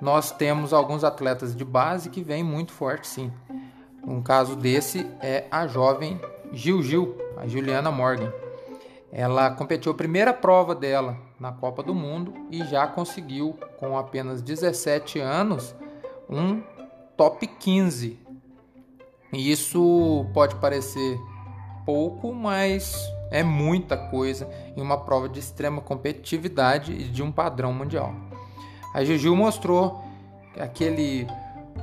nós 0.00 0.30
temos 0.30 0.72
alguns 0.72 1.04
atletas 1.04 1.54
de 1.54 1.64
base 1.64 2.10
que 2.10 2.22
vêm 2.22 2.42
muito 2.42 2.72
forte, 2.72 3.06
sim. 3.06 3.32
Um 4.06 4.22
caso 4.22 4.54
desse 4.54 5.06
é 5.20 5.46
a 5.50 5.66
jovem 5.66 6.20
Gil 6.52 6.82
Gil, 6.82 7.16
a 7.36 7.46
Juliana 7.46 7.90
Morgan. 7.90 8.32
Ela 9.10 9.50
competiu 9.50 9.92
a 9.92 9.94
primeira 9.94 10.32
prova 10.32 10.74
dela 10.74 11.16
na 11.40 11.52
Copa 11.52 11.82
do 11.82 11.94
Mundo 11.94 12.32
e 12.50 12.64
já 12.64 12.86
conseguiu, 12.86 13.58
com 13.78 13.96
apenas 13.96 14.42
17 14.42 15.18
anos, 15.20 15.74
um 16.28 16.62
top 17.16 17.46
15. 17.46 18.25
E 19.32 19.50
isso 19.50 20.26
pode 20.32 20.54
parecer 20.56 21.18
pouco, 21.84 22.32
mas 22.32 22.96
é 23.30 23.42
muita 23.42 23.96
coisa 23.96 24.48
em 24.76 24.80
uma 24.80 24.98
prova 24.98 25.28
de 25.28 25.38
extrema 25.40 25.80
competitividade 25.80 26.92
e 26.92 27.04
de 27.04 27.22
um 27.22 27.32
padrão 27.32 27.72
mundial. 27.72 28.14
A 28.94 29.04
Juju 29.04 29.34
mostrou 29.34 30.02
aquele 30.58 31.26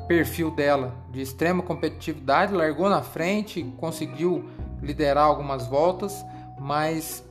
perfil 0.08 0.52
dela 0.52 0.94
de 1.12 1.22
extrema 1.22 1.62
competitividade, 1.62 2.54
largou 2.54 2.90
na 2.90 3.02
frente, 3.02 3.64
conseguiu 3.78 4.50
liderar 4.82 5.26
algumas 5.26 5.68
voltas, 5.68 6.26
mas 6.60 7.24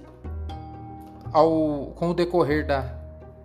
ao, 1.32 1.92
com 1.96 2.10
o 2.10 2.14
decorrer 2.14 2.66
da, 2.66 2.94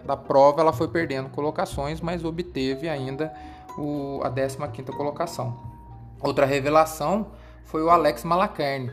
da 0.06 0.16
prova 0.16 0.62
ela 0.62 0.74
foi 0.74 0.88
perdendo 0.88 1.30
colocações, 1.30 2.00
mas 2.02 2.24
obteve 2.24 2.88
ainda 2.88 3.34
o, 3.78 4.22
a 4.24 4.30
15ª 4.30 4.86
colocação. 4.96 5.77
Outra 6.22 6.46
revelação 6.46 7.28
foi 7.64 7.84
o 7.84 7.90
Alex 7.90 8.24
Malacarne, 8.24 8.92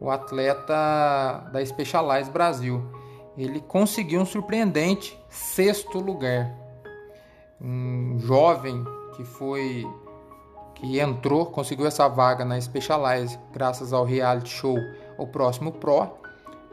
o 0.00 0.10
atleta 0.10 1.48
da 1.52 1.64
Specialized 1.64 2.32
Brasil 2.32 2.82
ele 3.36 3.60
conseguiu 3.60 4.20
um 4.20 4.26
surpreendente 4.26 5.18
sexto 5.28 5.98
lugar. 5.98 6.52
Um 7.60 8.18
jovem 8.18 8.84
que 9.16 9.24
foi 9.24 9.86
que 10.74 10.98
entrou, 10.98 11.46
conseguiu 11.46 11.86
essa 11.86 12.08
vaga 12.08 12.44
na 12.44 12.60
Specialized 12.60 13.38
graças 13.52 13.92
ao 13.92 14.04
reality 14.04 14.50
show 14.50 14.76
O 15.16 15.26
Próximo 15.26 15.72
Pro, 15.72 16.08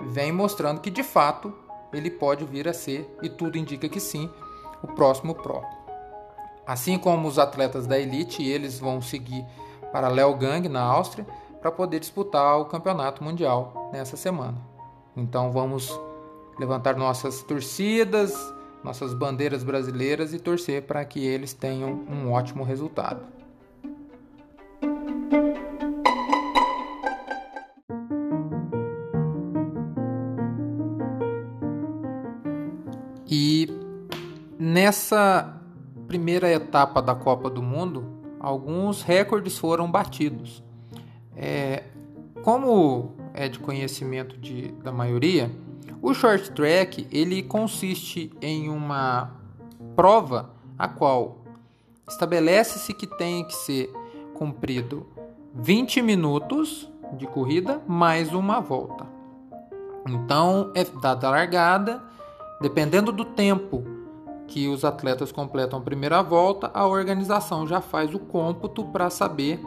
vem 0.01 0.31
mostrando 0.31 0.81
que 0.81 0.89
de 0.89 1.03
fato 1.03 1.53
ele 1.93 2.09
pode 2.09 2.43
vir 2.45 2.67
a 2.67 2.73
ser, 2.73 3.07
e 3.21 3.29
tudo 3.29 3.57
indica 3.57 3.87
que 3.87 3.99
sim, 3.99 4.29
o 4.81 4.87
próximo 4.87 5.35
Pro. 5.35 5.61
Assim 6.69 6.99
como 6.99 7.27
os 7.27 7.39
atletas 7.39 7.87
da 7.87 7.97
elite, 7.97 8.43
eles 8.43 8.77
vão 8.77 9.01
seguir 9.01 9.43
para 9.91 10.07
Léo 10.07 10.35
Gang 10.35 10.69
na 10.69 10.83
Áustria 10.83 11.25
para 11.59 11.71
poder 11.71 11.99
disputar 11.99 12.59
o 12.59 12.65
campeonato 12.65 13.23
mundial 13.23 13.89
nessa 13.91 14.15
semana. 14.15 14.55
Então 15.17 15.51
vamos 15.51 15.99
levantar 16.59 16.95
nossas 16.95 17.41
torcidas, 17.41 18.35
nossas 18.83 19.15
bandeiras 19.15 19.63
brasileiras 19.63 20.31
e 20.31 20.37
torcer 20.37 20.83
para 20.83 21.03
que 21.03 21.25
eles 21.25 21.53
tenham 21.53 21.89
um 22.07 22.31
ótimo 22.31 22.63
resultado. 22.63 23.25
E 33.27 33.67
nessa 34.59 35.58
primeira 36.09 36.51
etapa 36.51 37.03
da 37.03 37.13
Copa 37.13 37.51
do 37.51 37.61
Mundo, 37.61 38.03
alguns 38.39 39.03
recordes 39.03 39.59
foram 39.59 39.89
batidos. 39.89 40.63
É, 41.37 41.83
como 42.41 43.11
é 43.31 43.47
de 43.47 43.59
conhecimento 43.59 44.35
de, 44.35 44.69
da 44.83 44.91
maioria, 44.91 45.51
o 46.01 46.11
short 46.11 46.49
track 46.53 47.07
ele 47.11 47.43
consiste 47.43 48.31
em 48.41 48.69
uma 48.69 49.35
prova 49.95 50.49
a 50.79 50.87
qual 50.87 51.43
estabelece-se 52.09 52.91
que 52.91 53.05
tem 53.05 53.43
que 53.43 53.53
ser 53.53 53.93
cumprido 54.33 55.05
20 55.53 56.01
minutos 56.01 56.89
de 57.13 57.27
corrida 57.27 57.83
mais 57.87 58.33
uma 58.33 58.59
volta. 58.59 59.05
Então 60.07 60.71
é 60.73 60.83
dada 60.83 61.27
a 61.27 61.29
largada, 61.29 62.01
dependendo 62.59 63.11
do 63.11 63.25
tempo 63.25 63.98
que 64.49 64.67
os 64.67 64.83
atletas 64.83 65.31
completam 65.31 65.79
a 65.79 65.81
primeira 65.81 66.21
volta, 66.21 66.69
a 66.73 66.85
organização 66.87 67.67
já 67.67 67.79
faz 67.79 68.13
o 68.13 68.19
cômputo 68.19 68.83
para 68.85 69.09
saber 69.09 69.59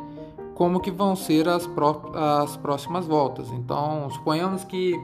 como 0.54 0.80
que 0.80 0.90
vão 0.90 1.16
ser 1.16 1.48
as, 1.48 1.66
pró 1.66 2.12
as 2.14 2.56
próximas 2.56 3.06
voltas. 3.06 3.48
Então, 3.50 4.10
suponhamos 4.10 4.64
que 4.64 4.94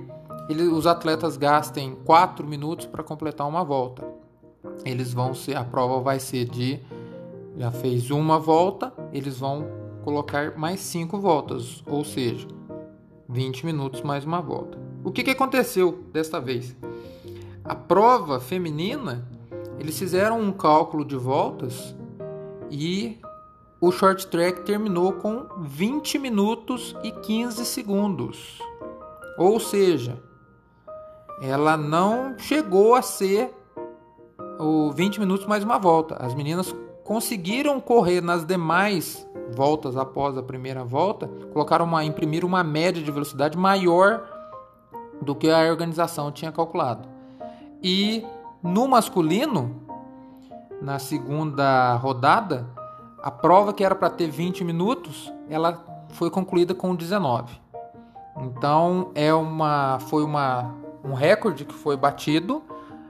ele, 0.48 0.64
os 0.64 0.86
atletas 0.86 1.36
gastem 1.36 1.96
4 2.04 2.46
minutos 2.46 2.86
para 2.86 3.02
completar 3.02 3.46
uma 3.46 3.64
volta. 3.64 4.06
Eles 4.84 5.12
vão 5.12 5.32
ser, 5.32 5.56
a 5.56 5.64
prova 5.64 6.00
vai 6.00 6.18
ser 6.18 6.44
de 6.44 6.80
já 7.56 7.70
fez 7.70 8.10
uma 8.10 8.38
volta, 8.38 8.92
eles 9.12 9.38
vão 9.38 9.66
colocar 10.04 10.56
mais 10.56 10.80
5 10.80 11.18
voltas, 11.18 11.82
ou 11.86 12.04
seja, 12.04 12.46
20 13.28 13.66
minutos 13.66 14.02
mais 14.02 14.24
uma 14.24 14.40
volta. 14.40 14.78
O 15.04 15.10
que, 15.10 15.22
que 15.22 15.30
aconteceu 15.30 16.04
desta 16.12 16.40
vez? 16.40 16.76
A 17.64 17.74
prova 17.74 18.40
feminina, 18.40 19.28
eles 19.78 19.98
fizeram 19.98 20.40
um 20.40 20.52
cálculo 20.52 21.04
de 21.04 21.16
voltas 21.16 21.94
e 22.70 23.18
o 23.80 23.92
short 23.92 24.26
track 24.26 24.62
terminou 24.62 25.12
com 25.12 25.46
20 25.60 26.18
minutos 26.18 26.96
e 27.02 27.12
15 27.12 27.64
segundos. 27.64 28.58
Ou 29.38 29.60
seja, 29.60 30.20
ela 31.40 31.76
não 31.76 32.36
chegou 32.38 32.94
a 32.94 33.02
ser 33.02 33.54
o 34.58 34.90
20 34.90 35.20
minutos 35.20 35.46
mais 35.46 35.62
uma 35.62 35.78
volta. 35.78 36.16
As 36.16 36.34
meninas 36.34 36.74
conseguiram 37.04 37.80
correr 37.80 38.20
nas 38.20 38.44
demais 38.44 39.26
voltas 39.54 39.96
após 39.96 40.36
a 40.36 40.42
primeira 40.42 40.84
volta, 40.84 41.28
colocaram 41.52 41.84
uma 41.84 42.04
imprimir 42.04 42.44
uma 42.44 42.62
média 42.62 43.02
de 43.02 43.10
velocidade 43.10 43.56
maior 43.56 44.22
do 45.22 45.34
que 45.34 45.48
a 45.48 45.70
organização 45.70 46.30
tinha 46.30 46.52
calculado. 46.52 47.08
E 47.82 48.24
no 48.62 48.88
masculino, 48.88 49.82
na 50.80 50.98
segunda 50.98 51.94
rodada, 51.96 52.66
a 53.22 53.30
prova 53.30 53.72
que 53.72 53.84
era 53.84 53.94
para 53.94 54.10
ter 54.10 54.30
20 54.30 54.64
minutos, 54.64 55.32
ela 55.48 55.84
foi 56.10 56.30
concluída 56.30 56.74
com 56.74 56.94
19. 56.94 57.60
Então 58.40 59.10
é 59.14 59.32
uma 59.34 59.98
foi 60.00 60.22
uma 60.22 60.74
um 61.04 61.14
recorde 61.14 61.64
que 61.64 61.74
foi 61.74 61.96
batido. 61.96 62.62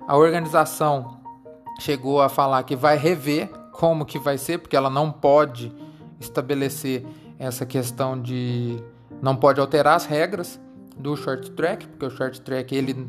A 0.06 0.16
organização 0.16 1.18
chegou 1.80 2.20
a 2.22 2.28
falar 2.28 2.62
que 2.62 2.74
vai 2.74 2.96
rever 2.96 3.50
como 3.72 4.04
que 4.04 4.18
vai 4.18 4.38
ser, 4.38 4.58
porque 4.58 4.76
ela 4.76 4.90
não 4.90 5.12
pode 5.12 5.72
estabelecer 6.18 7.06
essa 7.38 7.64
questão 7.64 8.20
de 8.20 8.82
não 9.22 9.37
pode 9.37 9.61
alterar 9.61 9.94
as 9.94 10.04
regras 10.04 10.61
do 10.96 11.16
short 11.16 11.50
track, 11.52 11.87
porque 11.87 12.06
o 12.06 12.11
short 12.11 12.40
track 12.40 12.74
ele 12.74 13.08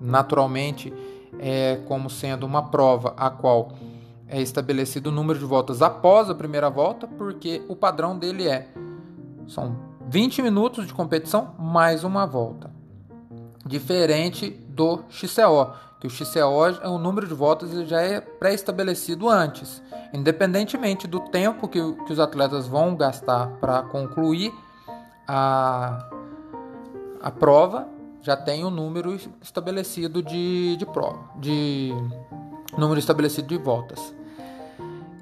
naturalmente 0.00 0.92
é 1.38 1.76
como 1.86 2.10
sendo 2.10 2.44
uma 2.44 2.70
prova 2.70 3.14
a 3.16 3.30
qual 3.30 3.72
é 4.28 4.40
estabelecido 4.40 5.08
o 5.08 5.12
número 5.12 5.38
de 5.38 5.44
voltas 5.44 5.82
após 5.82 6.30
a 6.30 6.34
primeira 6.34 6.70
volta, 6.70 7.06
porque 7.06 7.62
o 7.68 7.74
padrão 7.74 8.16
dele 8.16 8.48
é 8.48 8.68
são 9.48 9.76
20 10.08 10.42
minutos 10.42 10.86
de 10.86 10.94
competição 10.94 11.54
mais 11.58 12.04
uma 12.04 12.26
volta. 12.26 12.70
Diferente 13.66 14.50
do 14.50 15.04
XCO, 15.08 15.72
que 16.00 16.06
o 16.06 16.10
XCO 16.10 16.66
é 16.82 16.88
o 16.88 16.98
número 16.98 17.26
de 17.26 17.34
voltas 17.34 17.70
já 17.88 18.00
é 18.00 18.20
pré-estabelecido 18.20 19.28
antes, 19.28 19.82
independentemente 20.12 21.06
do 21.06 21.20
tempo 21.20 21.68
que, 21.68 21.80
que 22.06 22.12
os 22.12 22.18
atletas 22.18 22.66
vão 22.66 22.96
gastar 22.96 23.48
para 23.60 23.82
concluir 23.82 24.52
a, 25.28 26.08
a 27.20 27.30
prova, 27.30 27.88
já 28.22 28.36
tem 28.36 28.64
um 28.64 28.70
número 28.70 29.18
estabelecido 29.42 30.22
de, 30.22 30.76
de 30.76 30.86
prova, 30.86 31.30
de 31.36 31.92
número 32.76 32.98
estabelecido 32.98 33.48
de 33.48 33.56
voltas. 33.56 34.14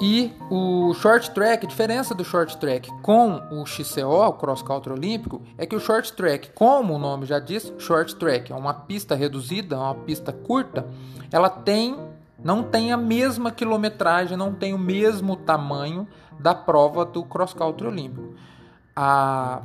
E 0.01 0.33
o 0.49 0.95
short 0.95 1.33
track, 1.33 1.67
a 1.67 1.69
diferença 1.69 2.15
do 2.15 2.25
short 2.25 2.57
track 2.59 2.89
com 3.03 3.43
o 3.51 3.67
XCO, 3.67 4.29
o 4.29 4.33
cross 4.33 4.63
country 4.63 4.93
olímpico, 4.93 5.43
é 5.57 5.67
que 5.67 5.75
o 5.75 5.81
short 5.81 6.13
track, 6.13 6.51
como 6.55 6.95
o 6.95 6.99
nome 6.99 7.27
já 7.27 7.41
diz, 7.41 7.73
short 7.79 8.15
track 8.15 8.53
é 8.53 8.55
uma 8.55 8.73
pista 8.73 9.17
reduzida, 9.17 9.77
uma 9.77 9.97
pista 9.97 10.33
curta, 10.33 10.87
ela 11.33 11.51
tem 11.51 11.97
não 12.43 12.63
tem 12.63 12.93
a 12.93 12.97
mesma 12.97 13.51
quilometragem, 13.51 14.37
não 14.37 14.55
tem 14.55 14.73
o 14.73 14.79
mesmo 14.79 15.35
tamanho 15.35 16.07
da 16.39 16.55
prova 16.55 17.05
do 17.05 17.25
cross 17.25 17.53
country 17.53 17.89
olímpico. 17.89 18.35
A, 18.95 19.61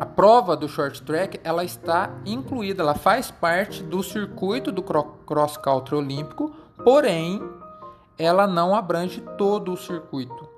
a 0.00 0.06
prova 0.06 0.56
do 0.56 0.66
short 0.66 1.02
track 1.02 1.38
ela 1.44 1.62
está 1.62 2.10
incluída, 2.24 2.82
ela 2.82 2.94
faz 2.94 3.30
parte 3.30 3.82
do 3.82 4.02
circuito 4.02 4.72
do 4.72 4.82
cross 4.82 5.58
country 5.58 5.94
olímpico, 5.94 6.50
porém 6.82 7.42
ela 8.18 8.46
não 8.46 8.74
abrange 8.74 9.20
todo 9.36 9.74
o 9.74 9.76
circuito. 9.76 10.48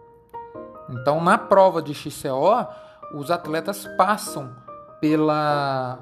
Então, 0.89 1.21
na 1.21 1.37
prova 1.37 1.83
de 1.83 1.93
XCO, 1.93 2.67
os 3.15 3.33
atletas 3.33 3.85
passam 3.97 4.55
pela 5.01 5.99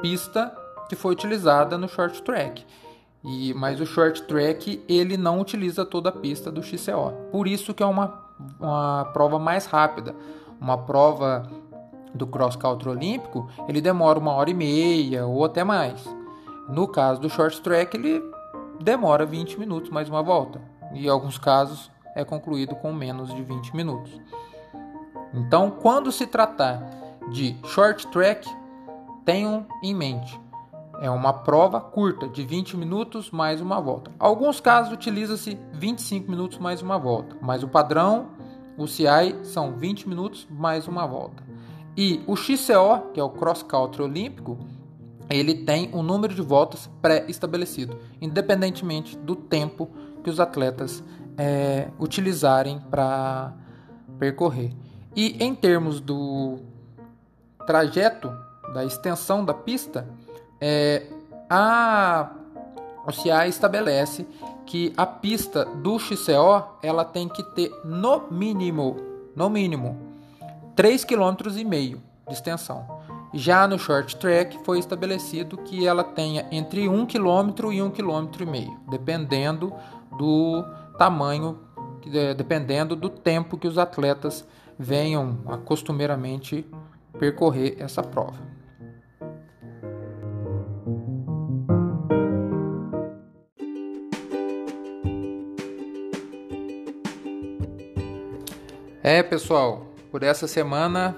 pista 0.00 0.56
que 0.88 0.94
foi 0.94 1.12
utilizada 1.12 1.76
no 1.76 1.88
short 1.88 2.22
track. 2.22 2.64
E, 3.24 3.52
mas 3.54 3.80
o 3.80 3.86
short 3.86 4.22
track 4.22 4.84
ele 4.88 5.16
não 5.16 5.40
utiliza 5.40 5.84
toda 5.84 6.10
a 6.10 6.12
pista 6.12 6.50
do 6.50 6.62
XCO. 6.62 7.12
Por 7.32 7.48
isso 7.48 7.74
que 7.74 7.82
é 7.82 7.86
uma, 7.86 8.22
uma 8.60 9.06
prova 9.12 9.38
mais 9.38 9.66
rápida. 9.66 10.14
Uma 10.60 10.78
prova 10.78 11.48
do 12.14 12.26
cross 12.26 12.56
country 12.56 12.88
olímpico, 12.88 13.48
ele 13.68 13.80
demora 13.80 14.18
uma 14.18 14.32
hora 14.32 14.50
e 14.50 14.54
meia 14.54 15.26
ou 15.26 15.44
até 15.44 15.64
mais. 15.64 16.04
No 16.68 16.86
caso 16.86 17.20
do 17.20 17.30
short 17.30 17.60
track, 17.62 17.96
ele 17.96 18.22
demora 18.80 19.26
20 19.26 19.58
minutos 19.58 19.90
mais 19.90 20.08
uma 20.08 20.22
volta. 20.22 20.60
E 20.92 21.06
em 21.06 21.08
alguns 21.08 21.38
casos 21.38 21.90
é 22.14 22.24
concluído 22.24 22.74
com 22.76 22.92
menos 22.92 23.34
de 23.34 23.42
20 23.42 23.74
minutos. 23.74 24.20
Então, 25.34 25.70
quando 25.70 26.12
se 26.12 26.26
tratar 26.26 26.82
de 27.30 27.56
short 27.64 28.06
track, 28.08 28.48
tenham 29.24 29.66
em 29.82 29.94
mente 29.94 30.40
é 31.02 31.10
uma 31.10 31.32
prova 31.32 31.80
curta, 31.80 32.28
de 32.28 32.44
20 32.44 32.76
minutos 32.76 33.28
mais 33.32 33.60
uma 33.60 33.80
volta. 33.80 34.12
Alguns 34.20 34.60
casos 34.60 34.92
utiliza-se 34.92 35.58
25 35.72 36.30
minutos 36.30 36.58
mais 36.58 36.80
uma 36.80 36.96
volta, 36.96 37.36
mas 37.42 37.64
o 37.64 37.68
padrão, 37.68 38.28
o 38.78 38.86
CI, 38.86 39.34
são 39.42 39.72
20 39.72 40.08
minutos 40.08 40.46
mais 40.48 40.86
uma 40.86 41.04
volta. 41.04 41.42
E 41.96 42.22
o 42.26 42.36
XCO, 42.36 43.12
que 43.12 43.20
é 43.20 43.22
o 43.22 43.30
Cross 43.30 43.62
Country 43.62 44.02
Olímpico, 44.02 44.58
ele 45.28 45.54
tem 45.54 45.90
um 45.94 46.02
número 46.02 46.34
de 46.34 46.42
voltas 46.42 46.90
pré-estabelecido, 47.00 47.98
independentemente 48.20 49.16
do 49.16 49.34
tempo 49.34 49.90
que 50.22 50.30
os 50.30 50.40
atletas 50.40 51.02
é, 51.36 51.88
utilizarem 51.98 52.80
para 52.90 53.52
percorrer. 54.18 54.72
E 55.14 55.42
em 55.42 55.54
termos 55.54 56.00
do 56.00 56.58
trajeto, 57.66 58.32
da 58.72 58.84
extensão 58.84 59.44
da 59.44 59.54
pista, 59.54 60.08
é, 60.60 61.06
a 61.48 62.30
OCA 63.06 63.46
estabelece 63.46 64.26
que 64.64 64.92
a 64.96 65.04
pista 65.04 65.64
do 65.64 65.98
XCO 65.98 66.64
ela 66.82 67.04
tem 67.04 67.28
que 67.28 67.42
ter 67.54 67.70
no 67.84 68.30
mínimo, 68.30 68.96
no 69.34 69.50
mínimo, 69.50 70.11
3,5 70.76 71.06
km 71.06 72.00
de 72.28 72.32
extensão. 72.32 72.86
Já 73.34 73.66
no 73.66 73.78
short 73.78 74.16
track 74.16 74.58
foi 74.64 74.78
estabelecido 74.78 75.56
que 75.56 75.86
ela 75.86 76.04
tenha 76.04 76.46
entre 76.50 76.88
1 76.88 77.06
km 77.06 77.72
e 77.72 77.82
1 77.82 77.90
km 77.90 78.28
e 78.40 78.46
meio, 78.46 78.80
dependendo 78.90 79.72
do 80.18 80.62
tamanho, 80.98 81.58
dependendo 82.36 82.94
do 82.94 83.08
tempo 83.08 83.56
que 83.56 83.66
os 83.66 83.78
atletas 83.78 84.46
venham 84.78 85.38
a 85.46 85.56
costumeiramente 85.56 86.66
percorrer 87.18 87.76
essa 87.78 88.02
prova. 88.02 88.52
É, 99.02 99.22
pessoal, 99.22 99.91
por 100.12 100.22
essa 100.22 100.46
semana 100.46 101.16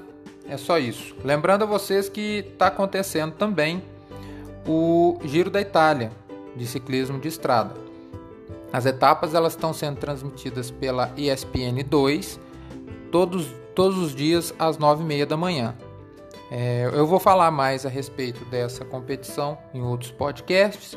é 0.49 0.57
só 0.57 0.79
isso. 0.79 1.17
Lembrando 1.25 1.65
a 1.65 1.67
vocês 1.67 2.09
que 2.09 2.47
está 2.53 2.69
acontecendo 2.69 3.33
também 3.33 3.83
o 4.67 5.19
Giro 5.25 5.51
da 5.51 5.61
Itália 5.61 6.13
de 6.57 6.65
ciclismo 6.65 7.19
de 7.19 7.27
estrada. 7.27 7.75
As 8.73 8.87
etapas 8.87 9.35
elas 9.35 9.55
estão 9.55 9.73
sendo 9.73 9.97
transmitidas 9.97 10.71
pela 10.71 11.13
ESPN 11.17 11.83
2 11.85 12.41
todos, 13.11 13.49
todos 13.75 13.99
os 13.99 14.15
dias 14.15 14.55
às 14.59 14.79
9h30 14.79 15.27
da 15.27 15.37
manhã. 15.37 15.75
É, 16.51 16.89
eu 16.93 17.07
vou 17.07 17.19
falar 17.19 17.51
mais 17.51 17.85
a 17.85 17.89
respeito 17.89 18.45
dessa 18.45 18.85
competição 18.85 19.59
em 19.73 19.83
outros 19.83 20.13
podcasts, 20.13 20.97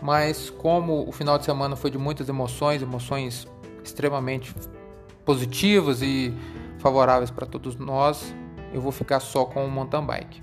mas 0.00 0.48
como 0.48 1.06
o 1.06 1.12
final 1.12 1.36
de 1.36 1.44
semana 1.44 1.76
foi 1.76 1.90
de 1.90 1.98
muitas 1.98 2.28
emoções, 2.28 2.80
emoções 2.80 3.46
extremamente 3.82 4.54
positivas 5.26 6.00
e 6.00 6.32
favoráveis 6.84 7.30
para 7.30 7.46
todos 7.46 7.76
nós, 7.76 8.34
eu 8.70 8.78
vou 8.78 8.92
ficar 8.92 9.18
só 9.18 9.46
com 9.46 9.64
o 9.64 9.70
mountain 9.70 10.04
bike. 10.04 10.42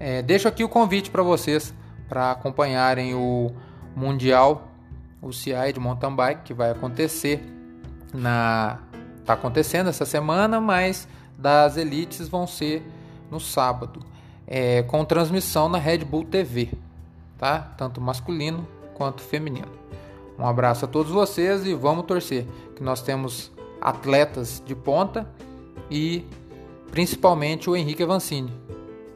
É, 0.00 0.20
deixo 0.20 0.48
aqui 0.48 0.64
o 0.64 0.68
convite 0.68 1.12
para 1.12 1.22
vocês 1.22 1.72
para 2.08 2.32
acompanharem 2.32 3.14
o 3.14 3.52
Mundial 3.94 4.68
UCI 5.22 5.72
de 5.72 5.78
mountain 5.78 6.12
bike 6.12 6.42
que 6.42 6.52
vai 6.52 6.72
acontecer 6.72 7.40
na 8.12 8.80
está 9.20 9.34
acontecendo 9.34 9.88
essa 9.88 10.04
semana, 10.04 10.60
mas 10.60 11.06
das 11.38 11.76
elites 11.76 12.28
vão 12.28 12.48
ser 12.48 12.84
no 13.30 13.38
sábado, 13.38 14.00
é, 14.46 14.82
com 14.82 15.04
transmissão 15.04 15.68
na 15.68 15.78
Red 15.78 15.98
Bull 15.98 16.24
TV, 16.24 16.70
tá? 17.38 17.58
Tanto 17.76 18.00
masculino 18.00 18.66
quanto 18.94 19.22
feminino. 19.22 19.70
Um 20.36 20.46
abraço 20.46 20.84
a 20.84 20.88
todos 20.88 21.12
vocês 21.12 21.64
e 21.64 21.74
vamos 21.74 22.06
torcer 22.06 22.44
que 22.74 22.82
nós 22.82 23.02
temos 23.02 23.52
atletas 23.80 24.62
de 24.64 24.74
ponta 24.74 25.28
e 25.90 26.24
principalmente 26.90 27.68
o 27.68 27.76
Henrique 27.76 28.02
Avancini, 28.02 28.52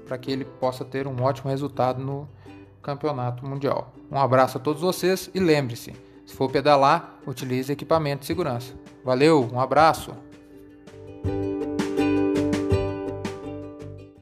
para 0.06 0.18
que 0.18 0.30
ele 0.30 0.44
possa 0.44 0.84
ter 0.84 1.06
um 1.06 1.22
ótimo 1.22 1.50
resultado 1.50 2.02
no 2.02 2.28
campeonato 2.82 3.46
mundial. 3.46 3.92
Um 4.10 4.18
abraço 4.18 4.58
a 4.58 4.60
todos 4.60 4.82
vocês 4.82 5.30
e 5.34 5.40
lembre-se, 5.40 5.92
se 6.26 6.34
for 6.34 6.50
pedalar, 6.50 7.18
utilize 7.26 7.72
equipamento 7.72 8.20
de 8.20 8.26
segurança. 8.26 8.74
Valeu, 9.04 9.48
um 9.52 9.60
abraço. 9.60 10.12